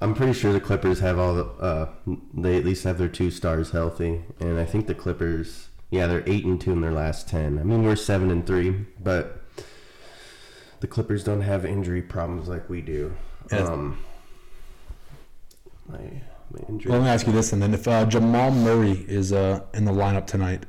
[0.00, 1.44] I'm pretty sure the Clippers have all the.
[1.44, 1.88] Uh,
[2.34, 5.67] they at least have their two stars healthy, and I think the Clippers.
[5.90, 7.58] Yeah, they're eight and two in their last ten.
[7.58, 9.42] I mean, we're seven and three, but
[10.80, 13.14] the Clippers don't have injury problems like we do.
[13.50, 13.98] Um,
[15.88, 15.98] my
[16.50, 16.90] my injury.
[16.90, 19.86] Well, let me ask you this, and then if uh, Jamal Murray is uh, in
[19.86, 20.66] the lineup tonight,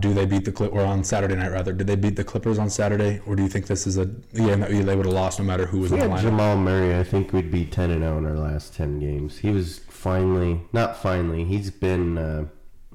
[0.00, 1.72] do they beat the Clip or on Saturday night rather?
[1.72, 4.54] Did they beat the Clippers on Saturday, or do you think this is a yeah
[4.54, 6.22] no, they would have lost no matter who was in the lineup?
[6.22, 9.38] Jamal Murray, I think we'd be ten and zero in our last ten games.
[9.38, 11.44] He was finally, not finally.
[11.44, 12.46] He's been, uh,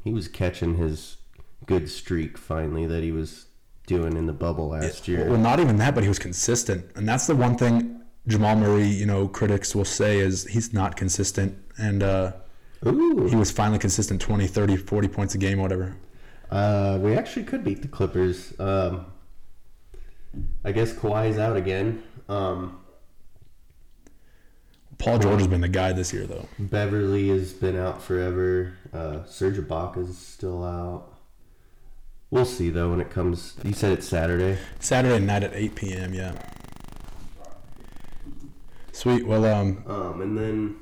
[0.03, 1.17] he was catching his
[1.79, 3.45] good streak finally that he was
[3.87, 5.27] doing in the bubble last year.
[5.29, 8.87] Well, not even that, but he was consistent, and that's the one thing Jamal Murray,
[8.87, 12.33] you know, critics will say is he's not consistent, and uh,
[12.85, 15.95] Ooh, he was finally consistent 20, 30, 40 points a game, whatever.
[16.51, 18.53] uh, we actually could beat the Clippers.
[18.59, 19.05] Um,
[20.63, 22.03] I guess Kawhi's out again.
[22.29, 22.77] Um,
[24.97, 26.47] Paul George has been the guy this year, though.
[26.59, 28.73] Beverley has been out forever.
[28.93, 31.10] Uh, Serge is still out.
[32.31, 33.55] We'll see though when it comes.
[33.63, 34.57] You said it's Saturday.
[34.79, 36.13] Saturday night at 8 p.m.
[36.13, 36.33] Yeah.
[38.93, 39.27] Sweet.
[39.27, 40.75] Well, um, Um, and then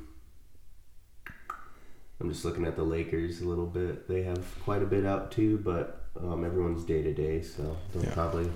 [2.22, 4.08] I'm just looking at the Lakers a little bit.
[4.08, 8.04] They have quite a bit out too, but um, everyone's day to day, so they'll
[8.04, 8.14] Yeah.
[8.14, 8.52] probably.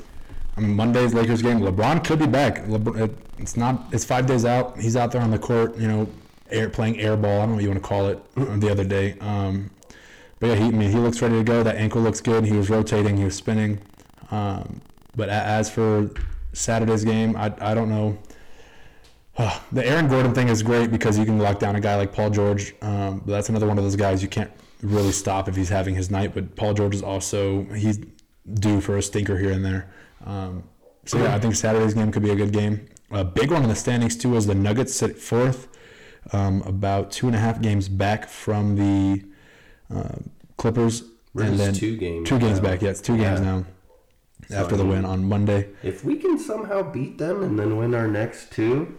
[0.56, 1.62] I mean, Monday's Lakers game.
[1.62, 2.64] LeBron could be back.
[2.68, 3.86] LeBron, it, it's not.
[3.92, 4.78] It's five days out.
[4.80, 5.76] He's out there on the court.
[5.78, 6.08] You know,
[6.52, 7.38] air playing air ball.
[7.38, 8.20] I don't know what you want to call it.
[8.38, 9.18] uh, The other day.
[9.20, 9.72] Um,
[10.40, 11.64] but yeah, he, I mean, he looks ready to go.
[11.64, 12.46] That ankle looks good.
[12.46, 13.18] He was rotating.
[13.18, 13.80] He was spinning.
[14.32, 14.82] Um,
[15.16, 16.10] but as for
[16.54, 18.18] Saturday's game, I, I don't know.
[19.72, 22.30] the Aaron Gordon thing is great because you can lock down a guy like Paul
[22.30, 22.76] George.
[22.82, 25.96] Um, but that's another one of those guys you can't really stop if he's having
[25.96, 26.34] his night.
[26.34, 28.00] But Paul George is also he's
[28.56, 29.92] due for a stinker here and there.
[30.26, 30.64] Um,
[31.06, 32.88] so yeah, I think Saturday's game could be a good game.
[33.12, 35.68] A big one in the standings too is the Nuggets sit fourth,
[36.32, 39.24] um, about two and a half games back from the
[39.96, 40.16] uh,
[40.58, 41.04] Clippers,
[41.34, 42.70] We're and then two games two games now.
[42.70, 42.82] back.
[42.82, 43.46] Yeah, it's two games Yeah.
[43.46, 43.66] now
[44.50, 45.70] So, after I the win on Monday.
[45.84, 48.98] If we can somehow beat them and then win our next two,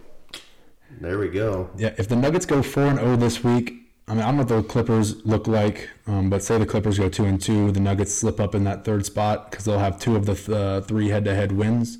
[1.01, 1.69] there we go.
[1.77, 3.73] Yeah, if the Nuggets go four and zero this week,
[4.07, 6.97] I mean I don't know what the Clippers look like, um, but say the Clippers
[6.99, 9.99] go two and two, the Nuggets slip up in that third spot because they'll have
[9.99, 11.97] two of the th- uh, three head-to-head wins,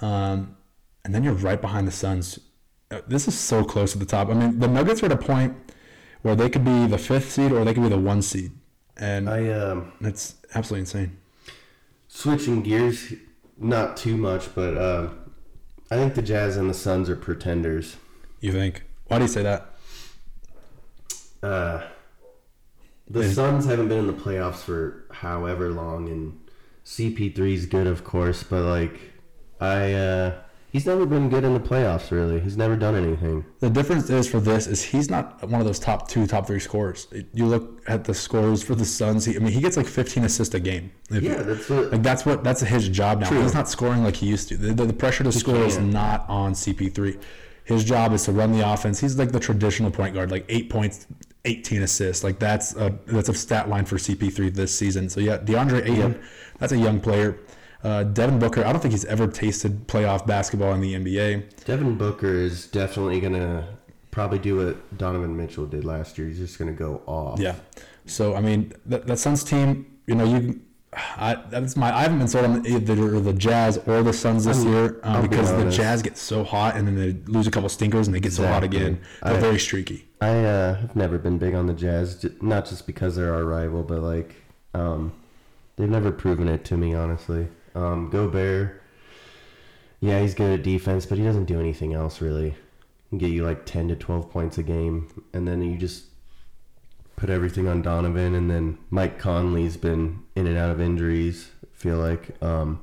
[0.00, 0.56] um,
[1.04, 2.38] and then you're right behind the Suns.
[2.90, 4.28] Uh, This is so close to the top.
[4.28, 5.54] I mean, the Nuggets are at a point
[6.22, 8.52] where they could be the fifth seed or they could be the one seed,
[8.96, 11.16] and I um, it's absolutely insane.
[12.08, 13.12] switching gears,
[13.58, 15.08] not too much, but uh,
[15.90, 17.96] I think the Jazz and the Suns are pretenders.
[18.40, 18.84] You think?
[19.08, 19.68] Why do you say that?
[21.42, 21.82] Uh,
[23.08, 26.38] the Is- Suns haven't been in the playoffs for however long, and
[26.84, 28.98] CP3's good, of course, but like,
[29.60, 30.41] I uh,
[30.72, 32.10] he's never been good in the playoffs.
[32.10, 33.44] Really, he's never done anything.
[33.60, 36.58] The difference is for this is he's not one of those top two, top three
[36.58, 37.06] scorers.
[37.34, 39.24] You look at the scores for the Suns.
[39.26, 40.90] He, I mean, he gets like 15 assists a game.
[41.10, 41.92] If- Yeah, that's what.
[41.92, 43.28] like that's what that's his job now.
[43.28, 43.42] True.
[43.42, 44.56] He's not scoring like he used to.
[44.56, 47.20] The, the, the pressure to score is not on CP3.
[47.64, 48.98] His job is to run the offense.
[48.98, 51.06] He's like the traditional point guard, like eight points,
[51.44, 52.24] 18 assists.
[52.24, 55.08] Like that's a that's a stat line for CP3 this season.
[55.08, 56.20] So yeah, DeAndre Ayton,
[56.58, 57.38] that's a young player.
[57.82, 61.64] Uh, Devin Booker, I don't think he's ever tasted playoff basketball in the NBA.
[61.64, 63.66] Devin Booker is definitely gonna
[64.10, 66.28] probably do what Donovan Mitchell did last year.
[66.28, 67.40] He's just gonna go off.
[67.40, 67.56] Yeah.
[68.06, 70.60] So I mean, that, that Suns team, you know, you
[70.94, 74.58] I that's my I haven't been sold on either the Jazz or the Suns this
[74.58, 75.70] I'm- year um, I'll be because the.
[75.70, 78.46] Jazz get so hot and then they lose a couple stinkers and they get so
[78.46, 79.00] hot again.
[79.22, 80.06] They're I- very streaky.
[80.20, 83.82] I uh, have never been big on the Jazz, not just because they're our rival,
[83.82, 84.36] but like
[84.74, 85.12] um,
[85.76, 87.48] they've never proven it to me, honestly.
[87.74, 88.82] Um, Gobert,
[90.00, 92.54] yeah, he's good at defense, but he doesn't do anything else really.
[93.10, 96.04] He get you like ten to twelve points a game, and then you just
[97.16, 101.50] put everything on Donovan, and then Mike Conley's been in and out of injuries.
[101.62, 102.80] I feel like, um,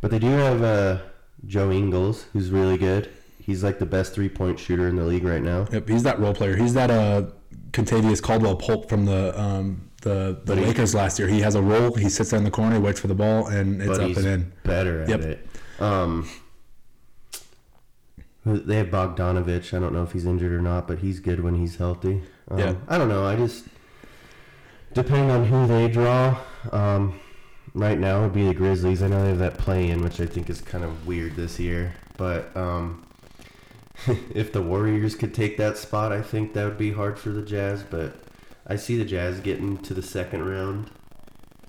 [0.00, 0.98] but they do have uh,
[1.46, 3.10] Joe Ingles, who's really good.
[3.38, 5.66] He's like the best three point shooter in the league right now.
[5.72, 6.56] Yep, he's that role player.
[6.56, 7.26] He's that uh,
[7.70, 11.28] Kentavious Caldwell Pope from the um, the, the Lakers last year.
[11.28, 11.94] He has a role.
[11.94, 14.52] He sits in the corner, waits for the ball, and it's but up and in.
[14.64, 15.20] better at Yep.
[15.20, 15.46] it.
[15.80, 16.28] Um,
[18.44, 19.76] they have Bogdanovich.
[19.76, 22.22] I don't know if he's injured or not, but he's good when he's healthy.
[22.48, 22.74] Um, Yeah.
[22.88, 23.24] I don't know.
[23.24, 23.64] I just
[24.92, 26.38] depending on who they draw.
[26.72, 27.18] Um,
[27.74, 29.02] right now it'd be the Grizzlies.
[29.02, 31.58] I know they have that play in, which I think is kind of weird this
[31.60, 31.94] year.
[32.16, 33.06] But um,
[34.34, 37.42] if the Warriors could take that spot, I think that would be hard for the
[37.42, 37.84] Jazz.
[37.84, 38.16] But
[38.72, 40.90] I see the Jazz getting to the second round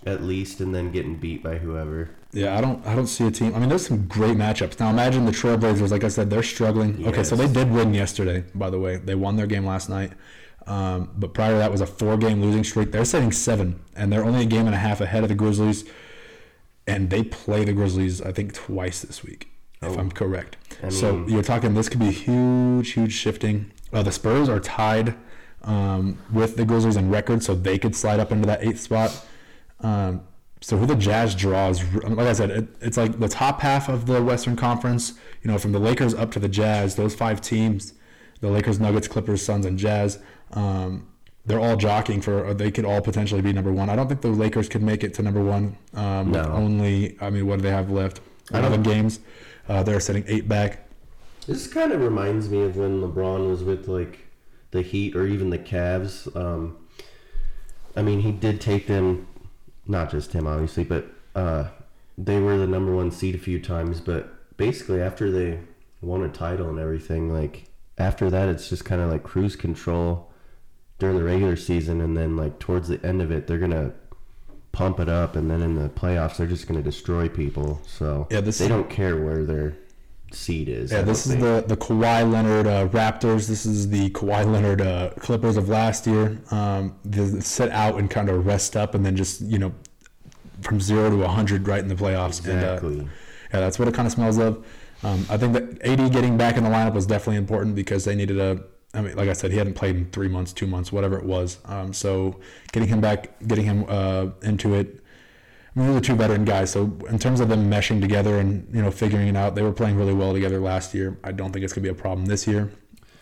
[0.05, 2.09] at least, and then getting beat by whoever.
[2.31, 3.53] Yeah, I don't I don't see a team.
[3.53, 4.79] I mean, there's some great matchups.
[4.79, 5.91] Now imagine the Trailblazers.
[5.91, 7.05] Like I said, they're struggling.
[7.05, 8.45] Okay, so they did win yesterday.
[8.55, 10.13] By the way, they won their game last night.
[10.65, 12.93] Um, but prior to that was a four-game losing streak.
[12.93, 15.83] They're sitting seven, and they're only a game and a half ahead of the Grizzlies.
[16.87, 19.49] And they play the Grizzlies, I think, twice this week,
[19.81, 19.99] if Oh.
[19.99, 20.55] I'm correct.
[20.81, 23.71] I so you're talking this could be huge, huge shifting.
[23.91, 25.15] Uh, the Spurs are tied
[25.63, 29.25] um, with the Grizzlies in record, so they could slide up into that eighth spot.
[29.79, 30.21] Um,
[30.61, 34.05] so who the Jazz draws, like I said, it, it's like the top half of
[34.05, 35.13] the Western Conference.
[35.41, 37.93] You know, from the Lakers up to the Jazz, those five teams,
[38.39, 40.19] the Lakers, Nuggets, Clippers, Suns, and Jazz.
[40.51, 41.07] Um,
[41.45, 42.45] they're all jockeying for.
[42.45, 43.89] Or they could all potentially be number one.
[43.89, 45.75] I don't think the Lakers could make it to number one.
[45.93, 46.53] Um, with No.
[46.53, 48.21] only, I mean, what do they have left?
[48.53, 49.19] I Eleven games.
[49.67, 50.87] Uh, they're sitting eight back.
[51.45, 54.22] This kind of reminds me of when LeBron was with like
[54.73, 56.35] the Heat or even the Cavs.
[56.35, 56.75] Um,
[57.95, 59.27] I mean, he did take them,
[59.87, 61.05] not just him, obviously, but
[61.35, 61.69] uh,
[62.17, 64.01] they were the number one seed a few times.
[64.01, 65.59] But basically, after they
[66.01, 70.31] won a title and everything, like after that, it's just kind of like cruise control
[70.97, 73.93] during the regular season, and then like towards the end of it, they're gonna
[74.71, 77.79] pump it up, and then in the playoffs, they're just gonna destroy people.
[77.85, 79.75] So Yeah, this they don't care where their
[80.35, 80.91] seed is.
[80.91, 83.47] Yeah, this is the the Kawhi Leonard uh, Raptors.
[83.47, 86.39] This is the Kawhi Leonard uh, Clippers of last year.
[86.51, 89.73] Um, they sit out and kind of rest up, and then just you know
[90.61, 92.39] from zero to hundred right in the playoffs.
[92.45, 92.97] And, uh, Exactly.
[92.97, 94.65] yeah, that's what it kind of smells of.
[95.03, 98.15] Um, I think that AD getting back in the lineup was definitely important because they
[98.15, 98.63] needed a.
[98.95, 101.25] I mean, like I said, he hadn't played in three months, two months, whatever it
[101.25, 101.57] was.
[101.65, 102.39] Um, so
[102.71, 105.02] getting him back, getting him uh, into it.
[105.75, 106.71] Mean, they're the two veteran guys.
[106.71, 109.71] So in terms of them meshing together and you know figuring it out, they were
[109.71, 111.17] playing really well together last year.
[111.23, 112.71] I don't think it's gonna be a problem this year,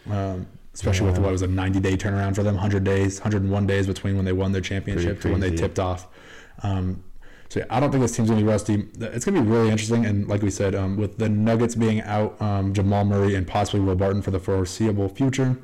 [0.09, 3.87] um, especially with what was a 90 day turnaround for them, 100 days, 101 days
[3.87, 6.07] between when they won their championship to when they tipped off.
[6.63, 7.03] Um,
[7.47, 8.87] so yeah, I don't think this team's gonna be rusty.
[8.99, 12.41] It's gonna be really interesting, and like we said, um, with the Nuggets being out,
[12.41, 15.57] um, Jamal Murray and possibly Will Barton for the foreseeable future,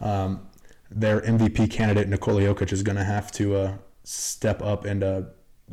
[0.00, 0.46] um,
[0.90, 5.22] their MVP candidate Nikola Jokic is gonna have to uh, step up and uh,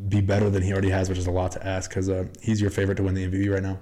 [0.08, 2.62] be better than he already has, which is a lot to ask because uh, he's
[2.62, 3.80] your favorite to win the MVP right now.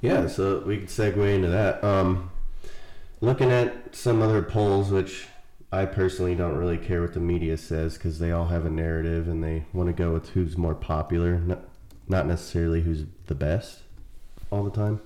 [0.00, 1.82] Yeah, so we can segue into that.
[1.84, 2.30] Um,
[3.20, 5.26] looking at some other polls, which
[5.72, 9.28] I personally don't really care what the media says because they all have a narrative
[9.28, 11.60] and they want to go with who's more popular, not,
[12.08, 13.80] not necessarily who's the best
[14.50, 15.00] all the time.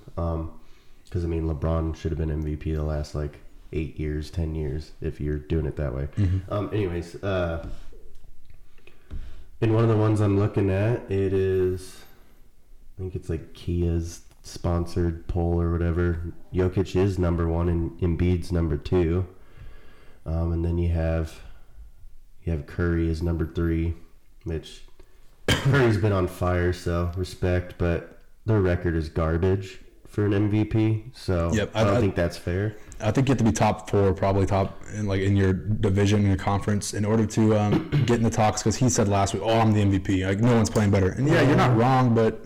[1.05, 3.41] Because, I mean, LeBron should have been MVP the last like
[3.73, 6.09] eight years, 10 years, if you're doing it that way.
[6.49, 7.67] Um, anyways, uh,
[9.65, 12.03] in one of the ones I'm looking at, it is,
[12.99, 16.35] I think it's like Kia's sponsored poll or whatever.
[16.53, 19.27] Jokic is number one and Embiid's number two.
[20.27, 21.41] Um, and then you have
[22.45, 23.95] you have Curry is number three,
[24.45, 24.83] which
[25.49, 31.05] Curry's been on fire, so respect, but their record is garbage for an MVP.
[31.17, 32.77] So Yep, I I- don't I- think that's fair.
[33.01, 36.21] I think you have to be top four, probably top in like in your division,
[36.23, 38.63] in your conference, in order to um, get in the talks.
[38.63, 40.27] Because he said last week, "Oh, I'm the MVP.
[40.27, 42.45] Like no one's playing better." And yeah, you're not wrong, but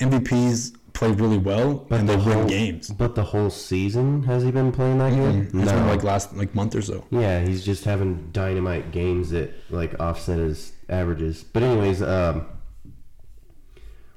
[0.00, 2.88] MVPs play really well and they the win whole- games.
[2.90, 5.64] But the whole season has he been playing that It's good?
[5.64, 7.04] been like last like month or so.
[7.10, 11.42] Yeah, he's just having dynamite games that like offset his averages.
[11.42, 12.46] But anyways, um,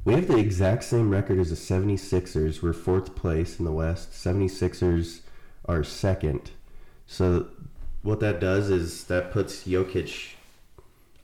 [0.06, 2.62] we have the exact same record as the 76ers.
[2.62, 4.12] We're fourth place in the West.
[4.14, 5.20] 76ers
[5.70, 6.52] are second.
[7.06, 7.48] So
[8.02, 10.34] what that does is that puts Jokic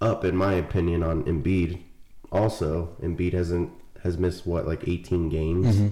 [0.01, 1.79] up, in my opinion, on Embiid
[2.31, 3.71] also Embiid hasn't
[4.03, 5.75] has missed what like 18 games.
[5.75, 5.88] Mm-hmm.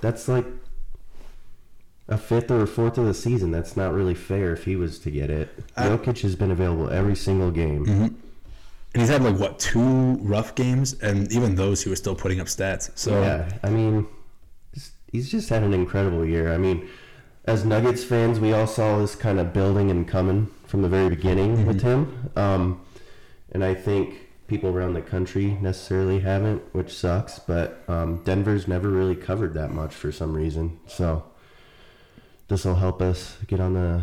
[0.00, 0.44] That's like
[2.08, 3.50] a fifth or a fourth of the season.
[3.50, 5.50] That's not really fair if he was to get it.
[5.76, 7.86] I- Jokic has been available every single game.
[7.86, 8.06] Mm-hmm.
[8.94, 12.40] And he's had like what two rough games, and even those he was still putting
[12.40, 12.90] up stats.
[12.94, 14.06] So Yeah, I mean,
[15.12, 16.52] he's just had an incredible year.
[16.52, 16.88] I mean,
[17.48, 21.08] as Nuggets fans, we all saw this kind of building and coming from the very
[21.08, 22.30] beginning with him.
[22.36, 22.82] Um,
[23.52, 27.38] and I think people around the country necessarily haven't, which sucks.
[27.38, 30.78] But um, Denver's never really covered that much for some reason.
[30.86, 31.24] So
[32.48, 34.02] this will help us get on the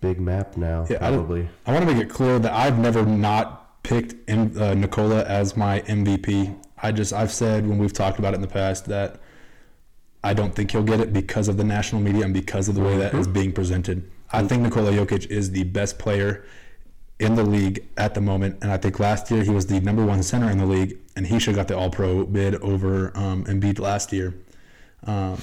[0.00, 1.48] big map now, Yeah, I probably.
[1.66, 5.56] I want to make it clear that I've never not picked M- uh, Nikola as
[5.56, 6.58] my MVP.
[6.82, 9.20] I just I've said when we've talked about it in the past that
[10.24, 12.80] I don't think he'll get it because of the national media and because of the
[12.80, 14.10] way that is being presented.
[14.32, 16.44] I think Nikola Jokic is the best player
[17.20, 20.04] in the league at the moment, and I think last year he was the number
[20.04, 23.16] one center in the league, and he should have got the All Pro bid over
[23.16, 24.34] um, Embiid last year.
[25.06, 25.38] Um,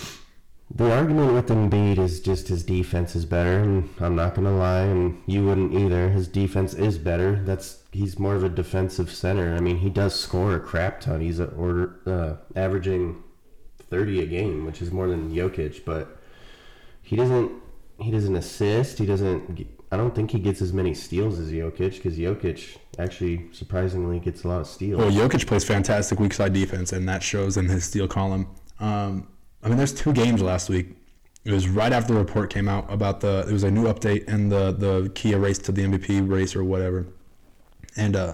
[0.74, 4.84] The argument with Embiid is just his defense is better, and I'm not gonna lie,
[4.84, 6.10] and you wouldn't either.
[6.10, 7.42] His defense is better.
[7.44, 9.54] That's he's more of a defensive center.
[9.54, 11.20] I mean, he does score a crap ton.
[11.20, 13.22] He's a order uh, averaging
[13.92, 16.18] 30 a game, which is more than Jokic, but
[17.04, 17.52] he doesn't
[18.00, 18.98] he doesn't assist.
[18.98, 19.68] He doesn't.
[19.92, 24.44] I don't think he gets as many steals as Jokic because Jokic actually surprisingly gets
[24.44, 25.00] a lot of steals.
[25.00, 28.48] Well, Jokic plays fantastic weak side defense, and that shows in his steal column.
[28.80, 29.28] Um,
[29.62, 30.96] I mean, there's two games last week.
[31.44, 33.46] It was right after the report came out about the.
[33.48, 36.64] It was a new update in the the Kia race to the MVP race or
[36.64, 37.08] whatever,
[37.98, 38.34] and uh,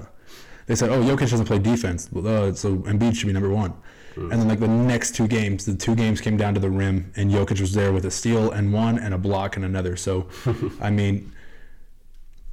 [0.68, 3.74] they said, "Oh, Jokic doesn't play defense, uh, so Embiid should be number one."
[4.18, 7.12] And then like the next two games, the two games came down to the rim,
[7.16, 9.96] and Jokic was there with a steal and one, and a block and another.
[9.96, 10.28] So,
[10.82, 11.32] I mean,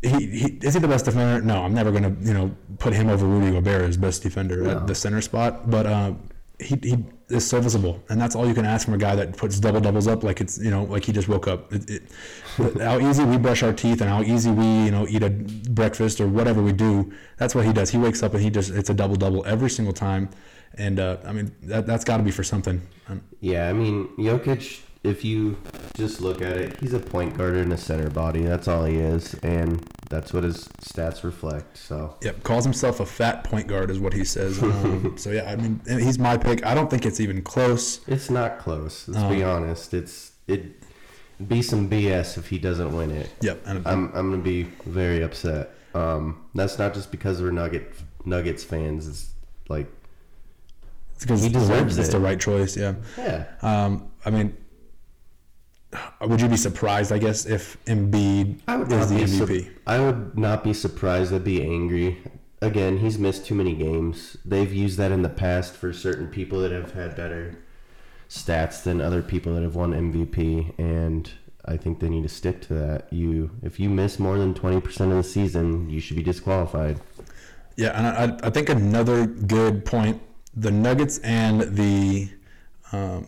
[0.03, 1.45] he, he is he the best defender?
[1.45, 4.71] No, I'm never gonna you know put him over Rudy Gobert as best defender No.
[4.73, 5.71] at the center spot.
[5.71, 6.13] But uh,
[6.61, 9.59] he he is serviceable, and that's all you can ask from a guy that puts
[9.59, 11.73] double doubles up like it's you know like he just woke up.
[11.73, 12.03] It, it,
[12.81, 16.21] how easy we brush our teeth and how easy we you know eat a breakfast
[16.21, 17.13] or whatever we do.
[17.39, 17.89] That's what he does.
[17.91, 20.29] He wakes up and he just it's a double double every single time,
[20.79, 22.81] and uh, I mean that that's got to be for something.
[23.09, 25.57] Um, Yeah, I mean, Jokic, if you
[25.95, 28.43] just look at it, he's a point guard in a center body.
[28.43, 31.77] That's all he is, and that's what his stats reflect.
[31.77, 34.63] So, Yep, calls himself a fat point guard is what he says.
[34.63, 36.65] Um, so yeah, I mean he's my pick.
[36.65, 38.01] I don't think it's even close.
[38.09, 39.07] it's not close.
[39.09, 39.93] Let's be Um, honest.
[39.95, 40.75] It's it'd
[41.49, 43.29] be some BS if he doesn't win it.
[43.43, 45.71] Yep, and I'm I'm gonna be very upset.
[45.95, 47.93] Um, that's not just because we're Nugget
[48.25, 49.07] Nuggets fans.
[49.07, 49.31] It's
[49.69, 49.87] like,
[51.21, 52.13] because he it's the right- deserves it's it.
[52.13, 52.77] the right choice.
[52.77, 52.95] Yeah.
[53.19, 54.57] yeah, Um, I mean,
[56.21, 57.13] would you be surprised?
[57.13, 59.71] I guess if Embiid I would is the MVP.
[59.87, 61.33] I would not be surprised.
[61.33, 62.19] I'd be angry.
[62.61, 64.37] Again, he's missed too many games.
[64.45, 67.59] They've used that in the past for certain people that have had better
[68.29, 71.31] stats than other people that have won MVP, and
[71.67, 73.13] I think they need to stick to that.
[73.13, 77.01] You, if you miss more than twenty percent of the season, you should be disqualified.
[77.77, 80.21] Yeah, and I, I think another good point:
[80.57, 82.31] the Nuggets and the
[82.93, 83.27] um,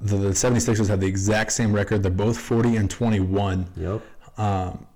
[0.00, 2.02] the, the 76ers have the exact same record.
[2.02, 3.66] They're both 40 and 21.
[3.76, 4.02] Yep.
[4.38, 4.86] Um,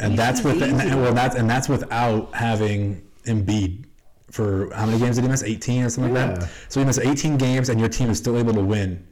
[0.00, 3.86] and that's with and, well that's and that's without having Embiid
[4.30, 5.42] for how many games did he miss?
[5.42, 6.50] 18 or something like that.
[6.68, 9.06] So he missed 18 games, and your team is still able to win.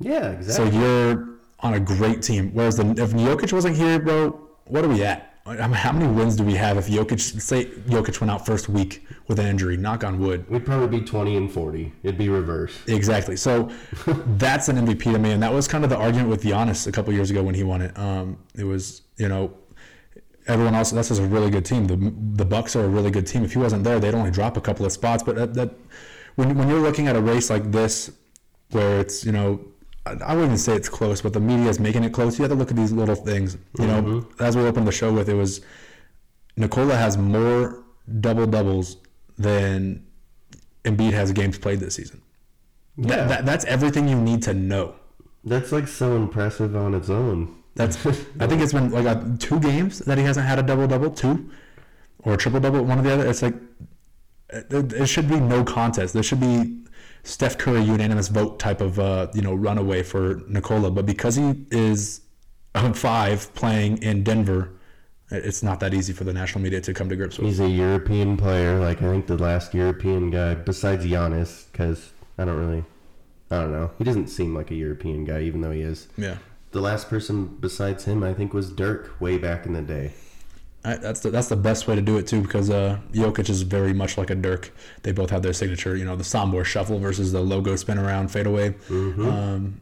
[0.00, 0.72] yeah, exactly.
[0.72, 1.28] So you're
[1.60, 2.50] on a great team.
[2.52, 4.30] Whereas the, if Jokic wasn't here, bro,
[4.64, 5.29] what are we at?
[5.58, 8.68] I mean, how many wins do we have if Jokic say Jokic went out first
[8.68, 9.76] week with an injury?
[9.76, 10.48] Knock on wood.
[10.48, 11.92] We'd probably be twenty and forty.
[12.02, 12.78] It'd be reverse.
[12.86, 13.36] Exactly.
[13.36, 13.70] So
[14.06, 16.92] that's an MVP to me, and that was kind of the argument with Giannis a
[16.92, 17.98] couple years ago when he won it.
[17.98, 19.52] Um, it was you know
[20.46, 20.92] everyone else.
[20.92, 21.86] That's just a really good team.
[21.86, 21.96] The
[22.36, 23.44] the Bucks are a really good team.
[23.44, 25.22] If he wasn't there, they'd only drop a couple of spots.
[25.22, 25.70] But that, that
[26.36, 28.12] when when you're looking at a race like this,
[28.70, 29.64] where it's you know.
[30.06, 32.38] I wouldn't even say it's close, but the media is making it close.
[32.38, 33.56] You have to look at these little things.
[33.78, 35.60] You know, as we opened the show with, it was
[36.56, 37.84] Nikola has more
[38.20, 38.96] double doubles
[39.38, 40.06] than
[40.84, 42.22] Embiid has games played this season.
[42.96, 43.24] Yeah.
[43.26, 44.94] that, that's everything you need to know.
[45.44, 47.62] That's like so impressive on its own.
[47.74, 50.86] That's I think it's been like uh, two games that he hasn't had a double
[50.86, 51.50] double, two
[52.20, 53.26] or a triple double, one or the other.
[53.28, 53.54] It's like
[54.50, 56.14] it, it should be no contest.
[56.14, 56.82] There should be
[57.22, 61.66] Steph Curry unanimous vote type of uh, you know runaway for Nikola, but because he
[61.70, 62.22] is
[62.94, 64.72] five playing in Denver,
[65.30, 67.46] it's not that easy for the national media to come to grips with.
[67.46, 72.44] He's a European player, like I think the last European guy besides Giannis, because I
[72.44, 72.84] don't really,
[73.50, 73.90] I don't know.
[73.98, 76.08] He doesn't seem like a European guy, even though he is.
[76.16, 76.38] Yeah.
[76.72, 80.12] The last person besides him, I think, was Dirk way back in the day.
[80.84, 83.62] I, that's the that's the best way to do it too because uh, Jokic is
[83.62, 84.70] very much like a Dirk.
[85.02, 88.28] They both have their signature, you know, the Sombor shuffle versus the logo spin around
[88.30, 88.70] fadeaway.
[88.88, 89.28] Mm-hmm.
[89.28, 89.80] Um,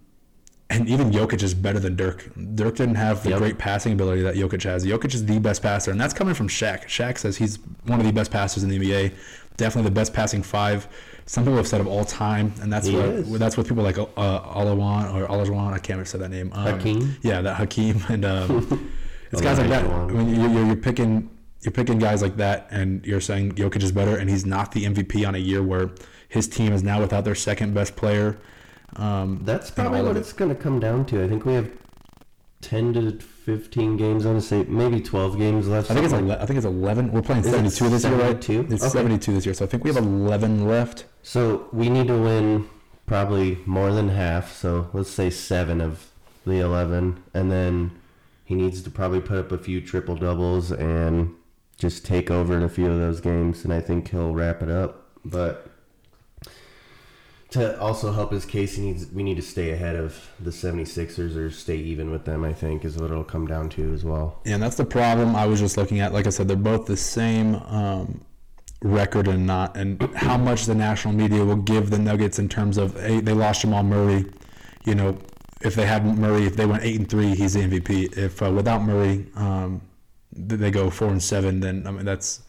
[0.70, 2.28] and even Jokic is better than Dirk.
[2.54, 3.38] Dirk didn't have the Yep.
[3.38, 4.84] great passing ability that Jokic has.
[4.84, 6.84] Jokic is the best passer, and that's coming from Shaq.
[6.86, 9.12] Shaq says he's one of the best passers in the NBA,
[9.56, 10.86] definitely the best passing five.
[11.24, 13.38] Some people have said of all time, and that's He what is.
[13.38, 15.68] that's what people like uh, Olajuwon or Olajuwon.
[15.72, 16.50] I can't remember say that name.
[16.52, 17.16] Um, Hakeem?
[17.22, 18.92] Yeah, that Hakeem and um,
[19.32, 19.84] it's guys like that.
[19.84, 20.14] Olajuwon.
[20.14, 21.30] When you're, you're, picking
[21.62, 24.84] you're picking guys like that, and you're saying Jokic is better, and he's not the
[24.84, 25.90] MVP on a year where
[26.28, 28.38] his team is now without their second best player.
[28.96, 30.20] Um, That's probably what it.
[30.20, 31.22] it's going to come down to.
[31.22, 31.70] I think we have
[32.62, 34.24] 10 to 15 games.
[34.26, 35.90] I want to say maybe 12 games left.
[35.90, 37.12] I think it's something ele- I think it's eleven.
[37.12, 38.42] We're playing seventy two this year, right?
[38.42, 38.74] 72?
[38.74, 38.90] It's Okay.
[38.90, 41.04] seventy two this year, so I think we have eleven left.
[41.22, 42.68] So we need to win
[43.06, 44.52] probably more than half.
[44.56, 46.10] So let's say seven of
[46.46, 47.22] the 11.
[47.34, 47.90] And then
[48.48, 51.34] he needs to probably put up a few triple doubles and
[51.76, 53.62] just take over in a few of those games.
[53.62, 55.04] And I think he'll wrap it up.
[55.22, 55.70] But
[57.50, 61.36] to also help his case, he needs we need to stay ahead of the 76ers
[61.36, 64.40] or stay even with them, I think, is what it'll come down to as well.
[64.46, 66.14] And that's the problem I was just looking at.
[66.14, 68.22] Like I said, they're both the same um,
[68.80, 72.78] record and not, and how much the national media will give the Nuggets in terms
[72.78, 74.24] of hey, they lost Jamal Murray.
[74.86, 75.18] You know,
[75.60, 78.16] if they had Murray, if they went eight and three, he's the MVP.
[78.16, 79.82] If uh, without Murray, um,
[80.32, 82.42] they go four and seven, then I mean that's.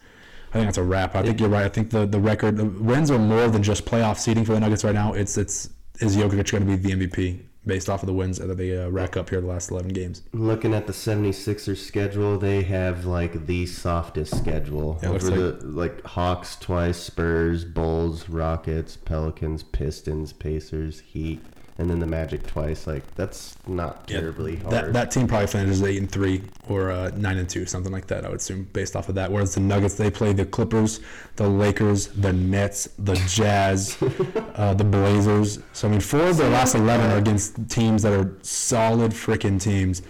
[0.50, 1.14] I think that's a wrap.
[1.14, 1.64] I think you're right.
[1.64, 4.58] I think the, the record the wins are more than just playoff seeding for the
[4.58, 5.12] Nuggets right now.
[5.12, 8.56] It's it's is Jokic going to be the MVP based off of the wins that
[8.56, 10.22] they uh, rack up here the last 11 games.
[10.32, 14.98] Looking at the 76ers schedule, they have like the softest schedule.
[15.02, 21.42] Yeah, Over the like Hawks twice, Spurs, Bulls, Rockets, Pelicans, Pistons, Pacers, Heat,
[21.80, 22.86] and then the Magic twice.
[22.86, 24.70] Like that's not Yeah, terribly hard.
[24.70, 28.06] That that team probably finishes eight and three or uh, nine and two, something like
[28.08, 28.26] that.
[28.26, 29.32] I would assume based off of that.
[29.32, 31.00] Whereas the Nuggets, they play the Clippers,
[31.36, 33.96] the Lakers, the Nets, the Jazz,
[34.56, 35.58] uh, the Blazers.
[35.72, 39.58] So I mean, four of their last eleven are against teams that are solid freaking
[39.60, 40.02] teams.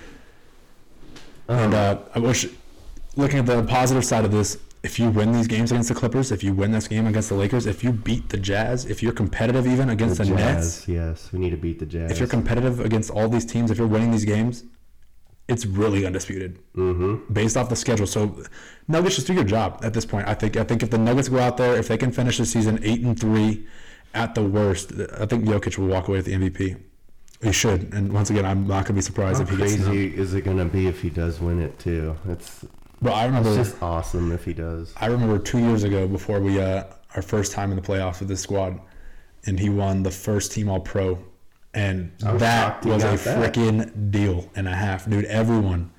[1.46, 2.46] And uh, I wish,
[3.16, 6.32] looking at the positive side of this, if you win these games against the Clippers,
[6.32, 9.12] if you win this game against the Lakers, if you beat the Jazz, if you're
[9.12, 12.10] competitive even against the, the Nets, yes, we need to beat the Jazz.
[12.10, 14.64] if you're competitive against all these teams, if you're winning these games,
[15.48, 17.32] it's really undisputed mm-hmm.
[17.32, 18.06] based off the schedule.
[18.06, 18.42] So
[18.88, 20.28] Nuggets just do your job at this point.
[20.28, 20.56] I think.
[20.56, 23.00] I think if the Nuggets go out there, if they can finish the season eight
[23.02, 23.66] and three,
[24.14, 26.80] at the worst, I think Jokic will walk away with the MVP.
[27.42, 27.92] He should.
[27.94, 30.18] And once again, I'm not going to be surprised How if he gets crazy it.
[30.18, 32.16] is it gonna be if he does win it too?
[32.28, 32.64] It's
[33.02, 33.48] But I remember.
[33.48, 34.92] it's just awesome if he does.
[34.96, 36.84] I remember two years ago before we uh,
[37.16, 38.78] our first time in the playoffs with this squad,
[39.46, 41.18] and he won the first team All Pro,
[41.72, 45.24] and was that was a freaking deal and a half, dude.
[45.26, 45.90] Everyone,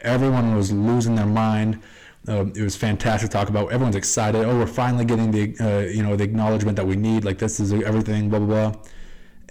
[0.00, 1.80] everyone was losing their mind.
[2.28, 3.72] Um, it was fantastic to talk about.
[3.72, 4.44] Everyone's excited.
[4.44, 7.24] Oh, we're finally getting the uh, you know the acknowledgement that we need.
[7.24, 8.28] Like this is everything.
[8.28, 8.82] Blah blah blah.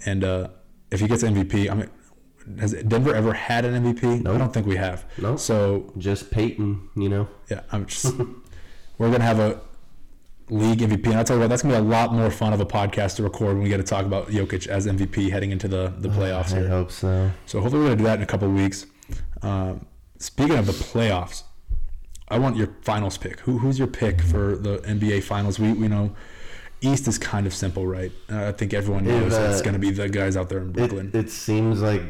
[0.04, 0.48] And uh,
[0.90, 1.90] if he gets MVP, I mean,
[2.58, 4.22] has Denver ever had an MVP?
[4.22, 4.34] Nope.
[4.34, 5.04] I don't think we have.
[5.18, 5.38] Nope.
[5.38, 7.28] So Just Peyton, you know.
[7.50, 8.14] yeah, I'm just.
[8.98, 9.60] we're gonna have a
[10.48, 12.60] league MVP, and I tell you what, that's gonna be a lot more fun of
[12.60, 15.68] a podcast to record when we get to talk about Jokic as MVP heading into
[15.68, 16.68] the the playoffs I here.
[16.68, 17.30] hope so.
[17.46, 18.86] So hopefully we're gonna do that in a couple of weeks.
[19.42, 19.86] Um,
[20.18, 21.44] speaking of the playoffs,
[22.28, 23.40] I want your finals pick.
[23.40, 25.58] Who who's your pick for the NBA finals?
[25.58, 26.14] We we know
[26.82, 28.10] East is kind of simple, right?
[28.30, 30.72] Uh, I think everyone If, knows it's uh, gonna be the guys out there in
[30.72, 31.08] Brooklyn.
[31.14, 32.02] It, it seems like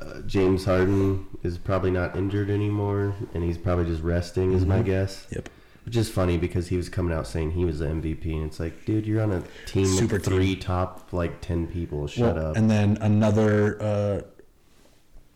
[0.00, 4.82] uh, James Harden is probably not injured anymore, and he's probably just resting, is my
[4.82, 5.26] guess.
[5.30, 5.48] yep.
[5.84, 8.58] Which is funny because he was coming out saying he was the MVP, and it's
[8.58, 12.06] like, dude, you're on a team Super with three top like ten people.
[12.06, 12.56] Shut Well, up.
[12.56, 14.20] And then another uh,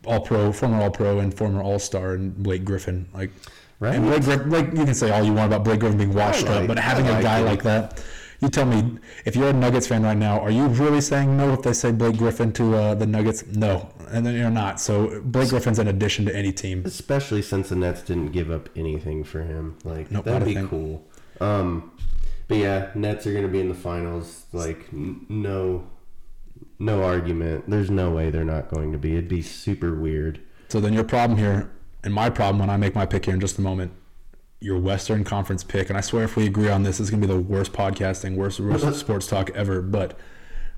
[0.05, 3.07] All Pro, former All Pro, and former All Star, and Blake Griffin.
[3.13, 3.31] Like,
[3.81, 3.95] Right.
[3.95, 6.63] And Blake, like you can say all you want about Blake Griffin being washed like-
[6.63, 7.45] up, but having a guy him.
[7.45, 8.03] like that,
[8.41, 11.53] you tell me if you're a Nuggets fan right now, are you really saying no
[11.53, 13.45] if they say Blake Griffin to uh, the Nuggets?
[13.47, 14.79] No, and then you're not.
[14.79, 16.83] So Blake Griffin's an addition to any team.
[16.85, 19.77] Especially since the Nets didn't give up anything for him.
[19.83, 21.05] Like Nope, that'd be cool.
[21.41, 21.91] Um,
[22.47, 24.45] but yeah, Nets are gonna be in the finals.
[24.53, 25.89] Like n- no,
[26.79, 27.69] no argument.
[27.69, 29.13] There's no way they're not going to be.
[29.13, 30.39] It'd be super weird.
[30.69, 31.71] So then your problem here,
[32.03, 33.91] and my problem when I make my pick here in just a moment,
[34.61, 37.27] your Western Conference pick, and I swear if we agree on this, it's gonna be
[37.27, 39.81] the worst podcasting, worst, worst sports talk ever.
[39.81, 40.19] But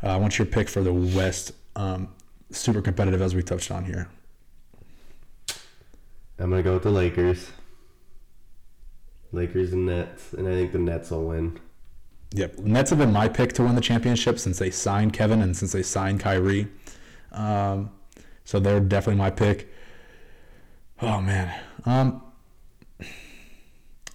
[0.03, 2.09] uh, I want your pick for the West, um,
[2.51, 4.09] super competitive as we touched on here.
[6.37, 7.51] I'm gonna go with the Lakers.
[9.31, 11.59] Lakers and Nets, and I think the Nets will win.
[12.33, 15.55] Yep, Nets have been my pick to win the championship since they signed Kevin and
[15.55, 16.67] since they signed Kyrie.
[17.31, 17.91] Um,
[18.45, 19.69] so they're definitely my pick.
[21.01, 21.53] Oh man,
[21.85, 22.21] um,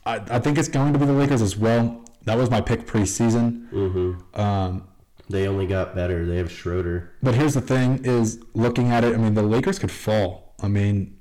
[0.06, 2.02] I, I think it's going to be the Lakers as well.
[2.24, 3.70] That was my pick preseason.
[3.70, 4.40] Mm-hmm.
[4.40, 4.88] Um,
[5.28, 6.24] They only got better.
[6.24, 7.10] They have Schroeder.
[7.22, 9.14] but here's the thing: is looking at it.
[9.14, 10.54] I mean, the Lakers could fall.
[10.62, 11.16] I mean,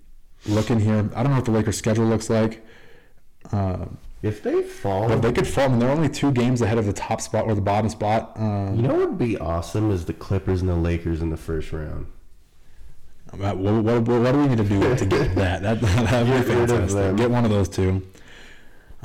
[0.48, 2.64] looking here, I don't know what the Lakers' schedule looks like.
[3.52, 5.66] Um, If they fall, but they could fall.
[5.66, 8.32] I mean, they're only two games ahead of the top spot or the bottom spot.
[8.38, 11.38] Um, you know what would be awesome is the Clippers and the Lakers in the
[11.38, 12.08] first round.
[13.32, 15.62] What, what, what, what do we need to do to get that?
[15.64, 17.18] That would be Get rid of fantastic.
[17.18, 18.02] Get one of those two.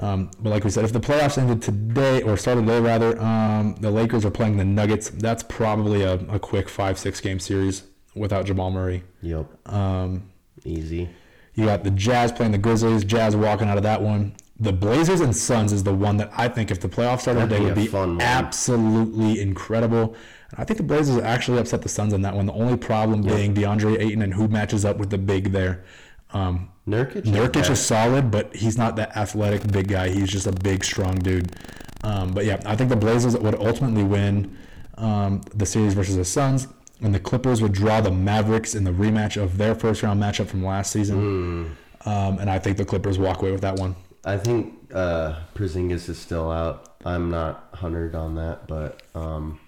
[0.00, 3.74] Um, but like we said, if the playoffs ended today or started today rather, um,
[3.80, 5.10] the Lakers are playing the Nuggets.
[5.10, 7.82] That's probably a, a quick five six game series
[8.14, 9.04] without Jamal Murray.
[9.20, 10.30] Yep, Um,
[10.64, 11.10] easy.
[11.54, 13.04] you got the Jazz playing the Grizzlies.
[13.04, 14.34] Jazz walking out of that one.
[14.58, 17.58] The Blazers and Suns is the one that I think if the playoffs started That'd
[17.58, 20.14] today would be absolutely incredible.
[20.50, 22.46] And I think the Blazers actually upset the Suns in that one.
[22.46, 25.84] The only problem being DeAndre Ayton and who matches up with the big there.
[26.32, 27.22] Um, Nurkic.
[27.22, 30.08] Nurkic is solid, but he's not that athletic big guy.
[30.08, 31.54] He's just a big, strong dude.
[32.02, 34.56] Um, but yeah, I think the Blazers would ultimately win
[34.96, 36.66] um, the series versus the Suns,
[37.00, 40.46] and the Clippers would draw the Mavericks in the rematch of their first round matchup
[40.48, 41.76] from last season.
[42.06, 43.94] Um, and I think the Clippers walk away with that one.
[44.24, 46.96] I think uh, Porzingis is still out.
[47.04, 49.58] I'm not hundred on that, but um,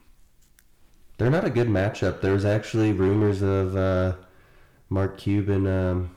[1.17, 2.21] they're not a good matchup.
[2.21, 4.15] There was actually rumors of uh,
[4.91, 6.17] Mark Cuban um,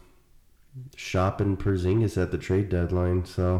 [0.96, 3.26] shopping Porzingis at the trade deadline.
[3.26, 3.58] So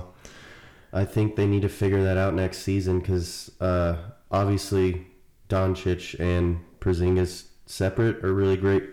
[0.94, 3.96] I think they need to figure that out next season because uh,
[4.32, 5.08] obviously
[5.50, 8.84] Doncic and Porzingis separate are really great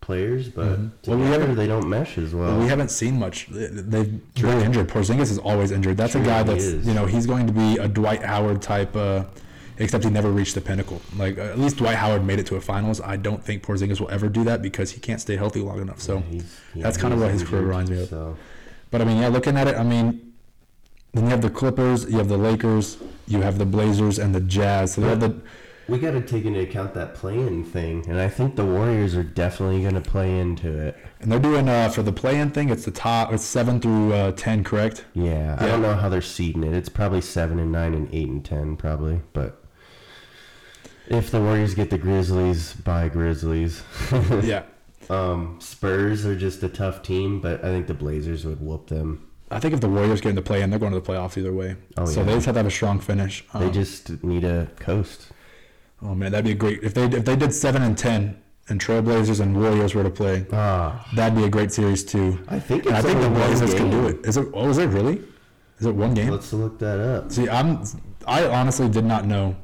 [0.00, 0.90] players, but Mhm.
[1.06, 2.58] Well, we haven't- they don't mesh as well.
[2.58, 3.48] we haven't seen much.
[3.48, 4.88] They- They've really injured.
[4.88, 5.96] Porzingis is always injured.
[5.98, 8.96] That's True, a guy that's you know he's going to be a Dwight Howard type.
[8.96, 9.24] Uh,
[9.80, 11.00] except he never reached the pinnacle.
[11.16, 13.00] Like at least Dwight Howard made it to a finals.
[13.00, 16.00] I don't think Porzingis will ever do that because he can't stay healthy long enough.
[16.00, 16.18] So.
[16.30, 18.08] He's- yeah, that's kinda what his career reminds me of.
[18.08, 18.36] So.
[18.92, 20.32] But I mean, yeah, looking at it, I mean,
[21.12, 24.40] then you have the Clippers, you have the Lakers, you have the Blazers, and the
[24.40, 24.92] Jazz.
[24.94, 25.34] So they have the
[25.88, 29.24] We got to take into account that play-in thing, and I think the Warriors are
[29.24, 30.96] definitely going to play into it.
[31.20, 32.68] and they're doing uh for the play-in thing.
[32.70, 33.32] It's the top.
[33.32, 35.04] It's seven through uh, ten, correct?
[35.14, 36.74] Yeah, I don't know how they're seeding it.
[36.74, 39.20] It's probably seven and nine and eight and ten, probably.
[39.32, 39.59] But
[41.10, 43.82] if the Warriors get the Grizzlies, by Grizzlies.
[44.42, 44.62] yeah.
[45.10, 49.26] um, Spurs are just a tough team, but I think the Blazers would whoop them.
[49.50, 51.76] I think if the Warriors get into play-in, they're going to the playoffs either way.
[51.98, 52.26] Oh, so yeah.
[52.26, 53.44] they just have to have a strong finish.
[53.52, 55.32] They Um, just need a coast.
[56.02, 58.80] oh man, that'd be a great if they if they did seven and ten, and
[58.80, 60.46] Trailblazers and Warriors were to play.
[60.52, 62.38] Ah, That'd be a great series too.
[62.46, 64.24] I think it's I think the Blazers can do it.
[64.24, 64.46] Is it?
[64.54, 65.20] Oh, is it really?
[65.80, 66.30] Is it one game?
[66.30, 67.32] Let's look that up.
[67.32, 67.82] See, I'm
[68.28, 69.56] I honestly did not know.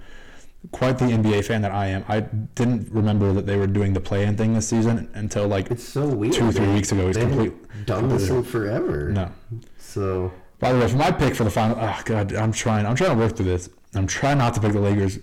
[0.73, 4.01] Quite the NBA fan that I am, I didn't remember that they were doing the
[4.01, 6.35] play-in thing this season until like It's so weird.
[6.35, 9.11] Two or three weeks ago, haven't complete- done this in forever.
[9.11, 9.31] no.
[9.79, 12.85] So By the way, for my pick for the final, oh god, I'm trying.
[12.85, 13.69] I'm trying to work through this.
[13.95, 15.19] I'm trying not to pick the Lakers.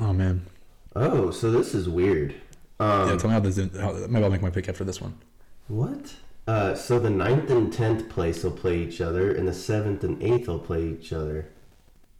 [0.00, 0.42] Oh man,
[0.94, 2.34] Oh, so this is weird.
[2.80, 3.16] Um, yeah.
[3.16, 3.56] Tell me how this.
[3.80, 5.14] How, maybe I'll make my pick after this one.
[5.68, 6.12] what?
[6.46, 10.22] Uh, so the ninth and tenth place will play each other, and the seventh and
[10.22, 11.48] eighth will play each other.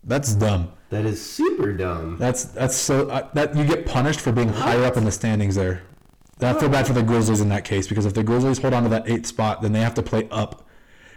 [0.06, 0.72] That's dumb.
[0.90, 2.18] That is super dumb.
[2.18, 5.54] That's that's so uh, that you get punished for being higher up in the standings
[5.54, 5.82] there.
[6.40, 8.82] I feel bad for the Grizzlies in that case because if the Grizzlies hold on
[8.82, 10.66] to that eighth spot, then they have to play up.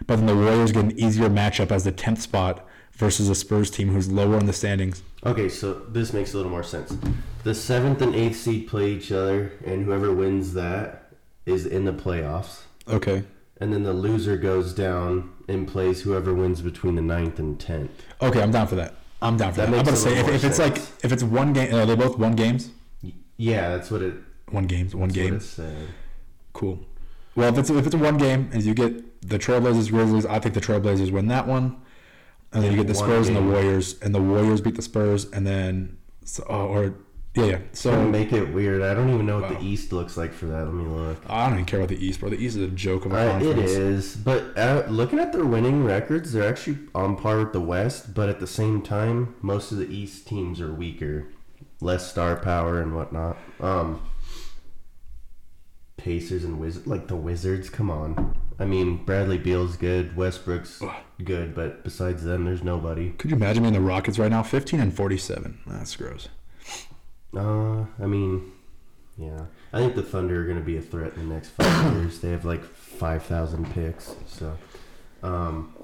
[0.06, 3.70] But then the Warriors get an easier matchup as the tenth spot versus a Spurs
[3.70, 5.02] team who's lower in the standings.
[5.26, 6.96] Okay, so this makes a little more sense.
[7.42, 11.12] The seventh and eighth seed play each other, and whoever wins that
[11.46, 12.62] is in the playoffs.
[12.86, 13.24] Okay.
[13.60, 17.90] And then the loser goes down and plays whoever wins between the ninth and tenth.
[18.22, 18.94] Okay, I'm down for that.
[19.20, 19.74] I'm down for That that.
[19.74, 22.18] I'm about to say if, if it's like if it's one game, uh, they both
[22.18, 22.70] one games,
[23.36, 24.14] Yeah, that's what it.
[24.50, 25.40] one games, one game.
[26.52, 26.78] Cool.
[27.34, 30.38] Well, if it's if it's a one game, and you get the Trailblazers Grizzlies, I
[30.38, 31.76] think the Trailblazers win that one,
[32.52, 33.42] and then you get the Spurs and the.
[33.42, 36.94] Warriors, and the Warriors beat the Spurs, and then so, uh, or
[37.38, 37.58] yeah, yeah.
[37.72, 38.82] So So make it weird.
[38.82, 39.58] I don't even know what Wow.
[39.58, 40.64] the East looks like for that.
[40.64, 41.18] Let me look.
[41.28, 42.30] I don't even care about the East, bro.
[42.30, 43.70] The East is a joke of a Uh, conference.
[43.70, 48.14] is, but uh, looking at their winning records, they're actually on par with the West.
[48.14, 51.26] But at the same time, most of the East teams are weaker,
[51.80, 53.36] less star power and whatnot.
[53.60, 54.00] Um,
[55.96, 58.34] Pacers and Wizards, like the Wizards, come on.
[58.60, 60.80] I mean, Bradley Beal's good, Westbrook's
[61.22, 63.10] good, but besides them, there's nobody.
[63.10, 65.58] Could you imagine being the Rockets right now, 15 and 47?
[65.66, 66.28] That's gross.
[67.36, 68.52] Uh, I mean,
[69.16, 71.94] yeah, I think the Thunder are going to be a threat in the next five
[71.96, 72.20] years.
[72.20, 74.56] They have like five thousand picks, so
[75.22, 75.74] um,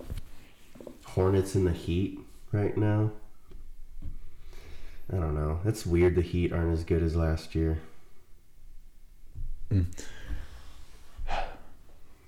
[1.05, 2.19] Hornets in the Heat
[2.53, 3.11] right now.
[5.13, 5.61] I don't know.
[5.65, 6.15] It's weird.
[6.17, 7.79] The Heat aren't as good as last year.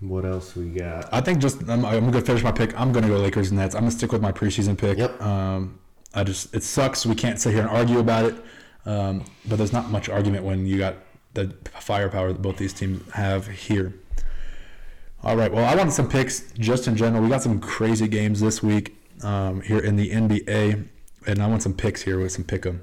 [0.01, 1.13] What else we got?
[1.13, 2.79] I think just I'm, I'm gonna finish my pick.
[2.79, 3.75] I'm gonna go Lakers and Nets.
[3.75, 4.99] I'm gonna stick with my preseason pick.
[4.99, 5.23] Yep.
[5.23, 5.79] Um,
[6.13, 7.07] I just it sucks.
[7.07, 8.35] We can't sit here and argue about it.
[8.87, 10.95] Um, but there's not much argument when you got
[11.35, 13.93] the firepower that both these teams have here.
[15.23, 15.53] All right.
[15.53, 17.23] Well, I wanted some picks just in general.
[17.23, 20.87] We got some crazy games this week um, here in the NBA,
[21.27, 22.83] and I want some picks here with some pick 'em.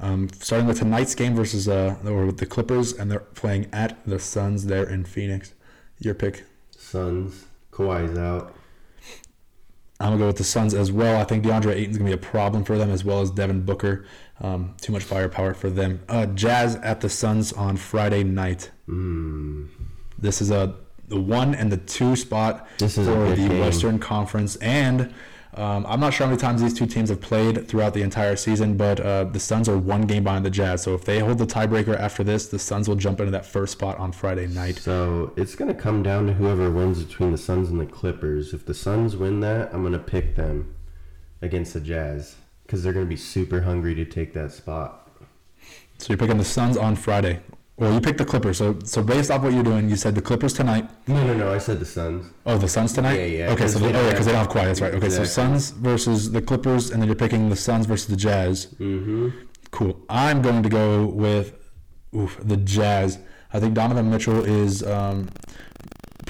[0.00, 4.04] Um, starting with tonight's game versus uh, or with the Clippers, and they're playing at
[4.06, 5.54] the Suns there in Phoenix.
[6.00, 6.44] Your pick.
[6.76, 7.44] Suns.
[7.70, 8.54] Kawhi's out.
[10.00, 11.20] I'm gonna go with the Suns as well.
[11.20, 14.04] I think DeAndre Ayton's gonna be a problem for them as well as Devin Booker.
[14.40, 16.00] Um, too much firepower for them.
[16.08, 18.70] Uh, Jazz at the Suns on Friday night.
[18.88, 19.68] Mm.
[20.18, 20.74] This is a
[21.08, 23.60] the one and the two spot This is for the game.
[23.60, 25.12] Western Conference, and
[25.54, 28.34] um, I'm not sure how many times these two teams have played throughout the entire
[28.34, 30.82] season, but uh, the Suns are one game behind the Jazz.
[30.82, 33.72] So if they hold the tiebreaker after this, the Suns will jump into that first
[33.72, 34.78] spot on Friday night.
[34.78, 38.52] So it's gonna come down to whoever wins between the Suns and the Clippers.
[38.52, 40.74] If the Suns win that, I'm gonna pick them
[41.40, 45.08] against the Jazz because they're gonna be super hungry to take that spot.
[45.98, 47.40] So you're picking the Suns on Friday.
[47.76, 48.58] Well, you picked the Clippers.
[48.58, 50.88] So so based off what you're doing, you said the Clippers tonight.
[51.08, 51.52] No, no, no.
[51.52, 52.26] I said the Suns.
[52.46, 53.16] Oh, the Suns tonight.
[53.16, 54.66] Yeah, yeah, Okay, so they oh, yeah, because they don't have Kawhi.
[54.66, 54.94] That's right.
[54.94, 58.66] Okay, so Suns versus the Clippers, and then you're picking the Suns versus the Jazz.
[58.78, 59.30] Mm-hmm.
[59.72, 60.00] Cool.
[60.08, 61.54] I'm going to go with
[62.14, 63.18] oof, the Jazz.
[63.52, 65.28] I think Donovan Mitchell is um,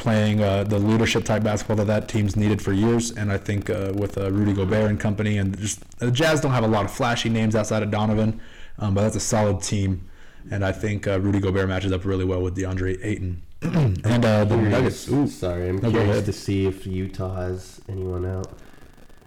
[0.05, 3.71] playing uh, the leadership type basketball that that team's needed for years, and I think
[3.71, 6.85] uh, with uh, Rudy Gobert and company, and just the Jazz don't have a lot
[6.85, 8.39] of flashy names outside of Donovan,
[8.79, 10.07] um, but that's a solid team,
[10.51, 13.41] and I think uh, Rudy Gobert matches up really well with DeAndre Ayton.
[13.63, 15.09] and uh, the Nuggets.
[15.09, 18.49] Ooh, Sorry, I'm No, curious to see if Utah has anyone out.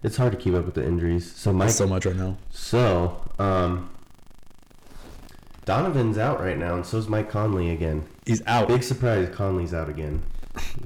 [0.03, 1.36] It's hard to keep up with the injuries.
[1.36, 2.38] So Mike, so much right now.
[2.51, 3.89] so um,
[5.65, 8.05] Donovan's out right now, and so's Mike Conley again.
[8.28, 8.67] He's out.
[8.67, 10.21] Big surprise, Conley's out again.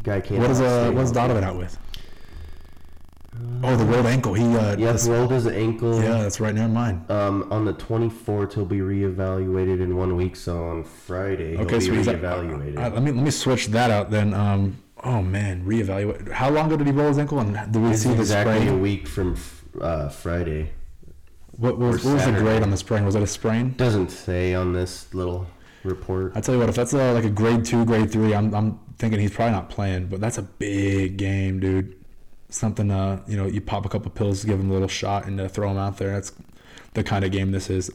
[0.04, 0.42] Guy can't.
[0.42, 1.12] What is uh what is.
[1.12, 1.78] Donovan out with?
[3.64, 4.34] Oh, the rolled ankle.
[4.34, 6.02] He uh this- rolled his ankle.
[6.02, 6.54] yeah, that's right.
[6.54, 7.10] Never mind.
[7.10, 10.36] Um, on the 24th, he'll be reevaluated in one week.
[10.36, 12.78] So on Friday, he'll Okay, be so he's reevaluated.
[12.78, 14.34] Uh, let me let me switch that out then.
[14.34, 16.32] Um, oh man, reevaluate.
[16.32, 17.40] How long ago did he roll his ankle?
[17.40, 19.38] And did we it's see the exactly a week from
[19.80, 20.72] uh, Friday.
[21.58, 23.06] What was what was the grade on the sprain?
[23.06, 23.74] Was it a sprain?
[23.78, 25.46] Doesn't say on this little
[25.84, 26.34] report.
[26.36, 28.80] I tell you what, if that's a, like a grade two, grade three, I'm I'm
[29.02, 30.06] thinking he's probably not playing.
[30.06, 31.98] But that's a big game, dude.
[32.50, 35.40] Something uh, you know, you pop a couple pills, give him a little shot, and
[35.42, 36.12] uh, throw him out there.
[36.12, 36.32] That's
[36.94, 37.92] the kind of game this is.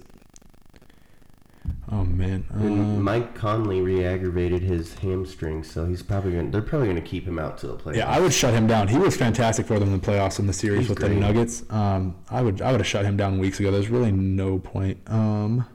[1.91, 2.45] Oh man.
[2.51, 6.47] And Um, Mike Conley re-aggravated his hamstring, so he's probably going.
[6.47, 7.97] to They're probably going to keep him out till the playoffs.
[7.97, 8.89] Yeah, I would shut him down.
[8.89, 11.09] He was fantastic for them in the playoffs in the series He's with the.
[11.09, 11.63] Nuggets.
[11.71, 13.71] Um, I would I would have shut him down weeks ago.
[13.71, 14.99] There's really no point.
[15.07, 15.67] Um,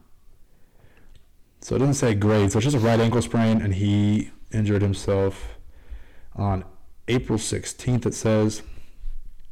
[1.61, 2.51] so it doesn't say grade.
[2.51, 5.57] So it's just a right ankle sprain, and he injured himself
[6.35, 6.63] on
[7.07, 8.05] April 16th.
[8.05, 8.61] It says.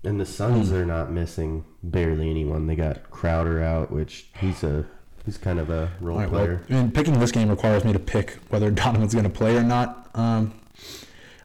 [0.04, 0.26] And the.
[0.26, 2.68] Suns are not missing barely anyone.
[2.68, 4.86] They got Crowder out, which he's a
[5.26, 6.64] he's kind of a role right, well, player.
[6.70, 9.64] I mean, picking this game requires me to pick whether Donovan's going to play or
[9.64, 10.10] not.
[10.14, 10.54] Um,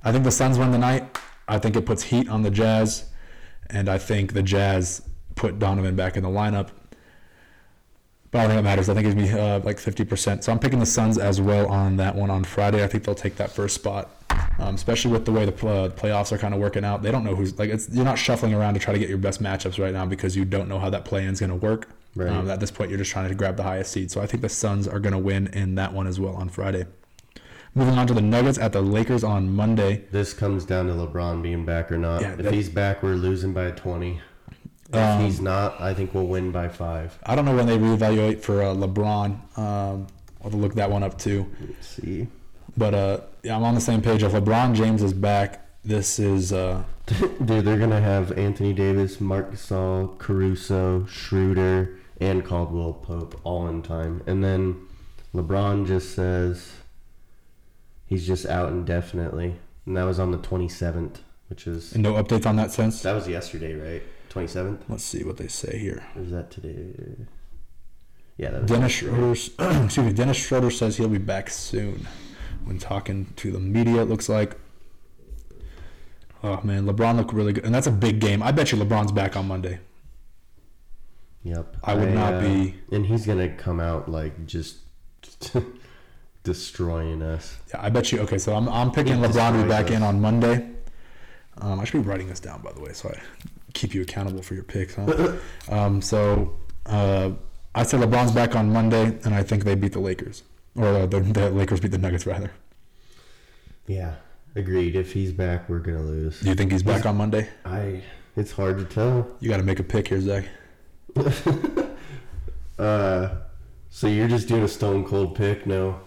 [0.03, 1.19] I think the Suns win the night.
[1.49, 3.11] I think it puts heat on the Jazz,
[3.69, 5.03] and I think the Jazz
[5.35, 6.69] put Donovan back in the lineup.
[8.35, 8.89] But I don't think it matters.
[8.89, 10.43] I think it's to be uh, like 50%.
[10.43, 12.82] So I'm picking the Suns as well on that one on Friday.
[12.82, 14.11] I think they'll take that first spot,
[14.59, 17.01] um, especially with the way the pl- playoffs are kind of working out.
[17.01, 17.89] They don't know who's like it's.
[17.91, 20.45] You're not shuffling around to try to get your best matchups right now because you
[20.45, 21.89] don't know how that play-in is going to work.
[22.16, 22.28] Right.
[22.28, 24.11] Um, at this point, you're just trying to grab the highest seed.
[24.11, 26.49] So I think the Suns are going to win in that one as well on
[26.49, 26.87] Friday.
[27.76, 30.07] Moving on to the Nuggets at the Lakers on Monday.
[30.11, 32.20] This comes down to LeBron being back or not.
[32.20, 34.20] Yeah, if that- he's back, we're losing by 20.
[34.95, 37.19] If Um, he's not, I think we'll win by five.
[37.25, 39.59] I don't know when they reevaluate for uh, LeBron.
[39.59, 40.07] Um,
[40.39, 41.47] I'll have to look that one up too.
[41.61, 42.29] Let's see.
[42.77, 44.23] But uh, yeah, I'm on the same page.
[44.23, 46.83] If LeBron James is back, this is uh,
[47.45, 53.83] Dude, they're gonna have Anthony Davis, Marc Gasol, Caruso, Schroeder, and Caldwell Pope all in
[53.83, 54.77] time, and then
[55.35, 56.73] LeBron just says
[58.07, 61.17] he's just out indefinitely, and that was on the 27th,
[61.49, 63.03] which is And no updates on that since.
[63.03, 64.03] that was yesterday, right?
[64.35, 66.05] 27th, Let's see what they say here.
[66.16, 67.26] is that today?
[68.37, 68.93] Yeah, that was Dennis.
[68.93, 69.30] Schroeder,
[69.85, 72.09] excuse me, Dennis Schroeder says he'll be back soon.
[72.64, 74.57] When talking to the media, it looks like.
[76.43, 78.43] Oh man, LeBron looked really good, and that's a big game.
[78.43, 79.78] I bet you LeBron's back on Monday.
[81.45, 81.76] Yep.
[81.85, 84.78] I would not uh, be- And he's gonna come out like just
[86.43, 87.57] destroying us.
[87.68, 88.18] Yeah, I bet you.
[88.20, 89.91] Okay, so I'm, I'm picking He LeBron to be back us.
[89.93, 90.70] in on Monday.
[91.59, 93.20] Um, I should be writing this down, by the way, so I
[93.75, 94.95] keep you accountable for your picks.
[94.95, 95.33] Huh?
[95.68, 96.55] um, so
[96.87, 97.31] uh,
[97.75, 100.43] I said LeBron's back on Monday, and I think they beat the Lakers,
[100.77, 102.51] or uh, the, the Lakers beat the Nuggets rather.
[103.87, 104.14] Yeah.
[104.57, 104.95] Agreed.
[104.97, 106.41] If he's back, we're gonna lose.
[106.41, 107.49] Do you think he's back on Monday?
[107.64, 108.03] I.
[108.37, 109.29] It's hard to tell.
[109.41, 110.45] You got to make a pick here, Zac.
[112.79, 113.37] Uh,
[113.89, 115.64] so you're just doing a stone cold pick?
[115.66, 116.01] No,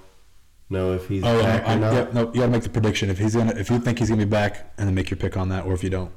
[0.69, 0.93] no.
[0.93, 1.93] If he's Oh back or not.
[1.93, 2.27] yeah, no.
[2.33, 4.29] You got to make the prediction if he's gonna, if you think he's gonna be
[4.29, 6.11] back, and then make your pick on that, or if you don't.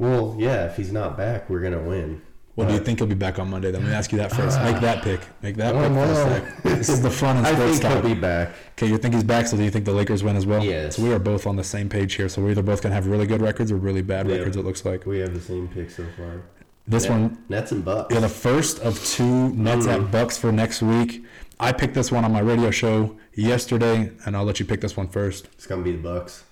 [0.00, 0.64] Well, yeah.
[0.66, 2.22] If he's not back, we're gonna win.
[2.56, 3.70] Well, do you think he'll be back on Monday?
[3.70, 4.60] Then let me ask you that first.
[4.60, 5.20] Make that pick.
[5.42, 6.62] Make that I pick first.
[6.78, 8.50] This is the fun and I sports think he'll be back.
[8.72, 10.62] Okay, you think he's back, so do you think the Lakers win as well?
[10.64, 10.96] Yes.
[10.96, 12.28] So we are both on the same page here.
[12.28, 14.36] So we're either both gonna have really good records or really bad Yeah.
[14.36, 14.56] records.
[14.56, 16.42] It looks like We have the same pick so far.
[16.88, 17.38] this Net- one.
[17.48, 18.12] Nets and Bucks.
[18.12, 19.92] Yeah, the first of two Nets Mm.
[20.06, 21.24] at Bucks for next week.
[21.60, 24.96] I picked this one on my radio show yesterday, and I'll let you pick this
[24.96, 25.48] one first.
[25.54, 26.44] It's gonna be the Bucks.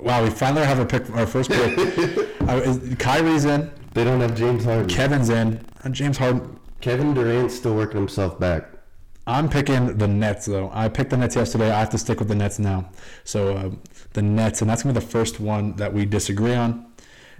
[0.00, 1.78] Wow, we finally have our pick, our first pick.
[2.48, 4.88] uh, is- Kyrie's in, They don't have James Harden.
[4.88, 6.58] Kevin's in, and James Harden.
[6.80, 8.68] Kevin Durant's still working himself back.
[9.26, 10.70] I'm picking the Nets though.
[10.72, 11.70] I picked the Nets yesterday.
[11.70, 12.90] I have to stick with the Nets now.
[13.24, 13.70] So uh,
[14.12, 16.86] the Nets, and that's gonna be the first one that we disagree on.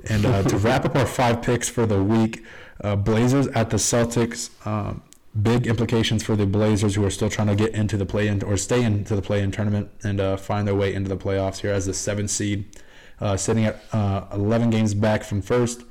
[0.08, 2.44] And uh, to wrap up our five picks for the week,
[2.82, 4.50] uh, Blazers at the Celtics.
[4.66, 5.02] Um,
[5.42, 8.56] big implications for the Blazers, who are still trying to get into the play-in or
[8.56, 11.86] stay into the play-in tournament and uh, find their way into the playoffs here as
[11.86, 12.64] the seventh seed,
[13.20, 15.82] uh, sitting at uh, 11 games back from first,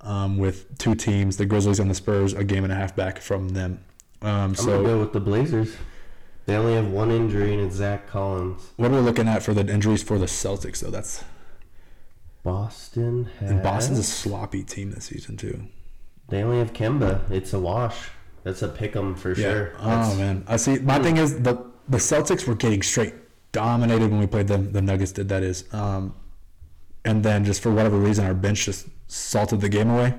[0.00, 3.18] um, with two teams, the Grizzlies and the Spurs, a game and a half back
[3.18, 3.84] from them.
[4.22, 4.66] Um, I'm so.
[4.66, 5.76] gonna go with the Blazers.
[6.46, 8.72] They only have one injury, and it's Zach Collins.
[8.76, 10.90] What are we looking at for the injuries for the Celtics, though?
[10.90, 11.24] That's
[12.42, 13.50] Boston has.
[13.50, 15.64] and Boston's a sloppy team this season too.
[16.28, 17.30] They only have Kemba.
[17.30, 18.10] It's a wash.
[18.44, 19.72] That's a pick 'em for sure.
[19.80, 20.78] Oh man, I see.
[20.78, 21.56] My thing is the
[21.88, 23.14] the Celtics were getting straight
[23.52, 24.72] dominated when we played them.
[24.72, 26.14] The Nuggets did that is, um,
[27.04, 30.14] and then just for whatever reason, our bench just salted the game away.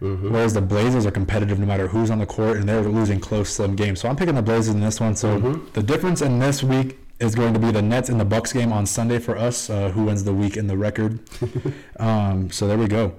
[0.00, 0.30] Mhm.
[0.30, 3.50] Whereas the Blazers are competitive no matter who's on the court, and they're losing close,
[3.50, 4.00] slim games.
[4.00, 5.14] So I'm picking the Blazers in this one.
[5.14, 5.72] So Mhm.
[5.74, 8.72] the difference in this week is going to be the Nets and the Bucks game
[8.72, 9.70] on Sunday for us.
[9.70, 11.20] Uh, who wins the week in the record?
[12.00, 13.12] um, so there we go.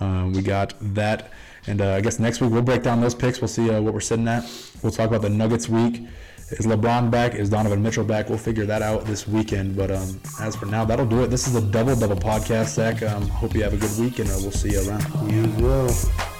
[0.00, 1.30] Um, we got that,
[1.68, 3.40] and uh, I guess next week we'll break down those picks.
[3.40, 4.44] We'll see uh, what we're sitting at.
[4.82, 6.02] We'll talk about the Nuggets week.
[6.50, 7.34] Is LeBron back?
[7.34, 8.30] Is Donovan Mitchell back?
[8.30, 9.76] We'll figure that out this weekend.
[9.76, 11.26] But um, as for now, that'll do it.
[11.28, 13.02] This is a double double podcast, Zac.
[13.02, 15.30] Um, hope you have a good week, and uh, we'll see you around.
[15.30, 16.37] You as well.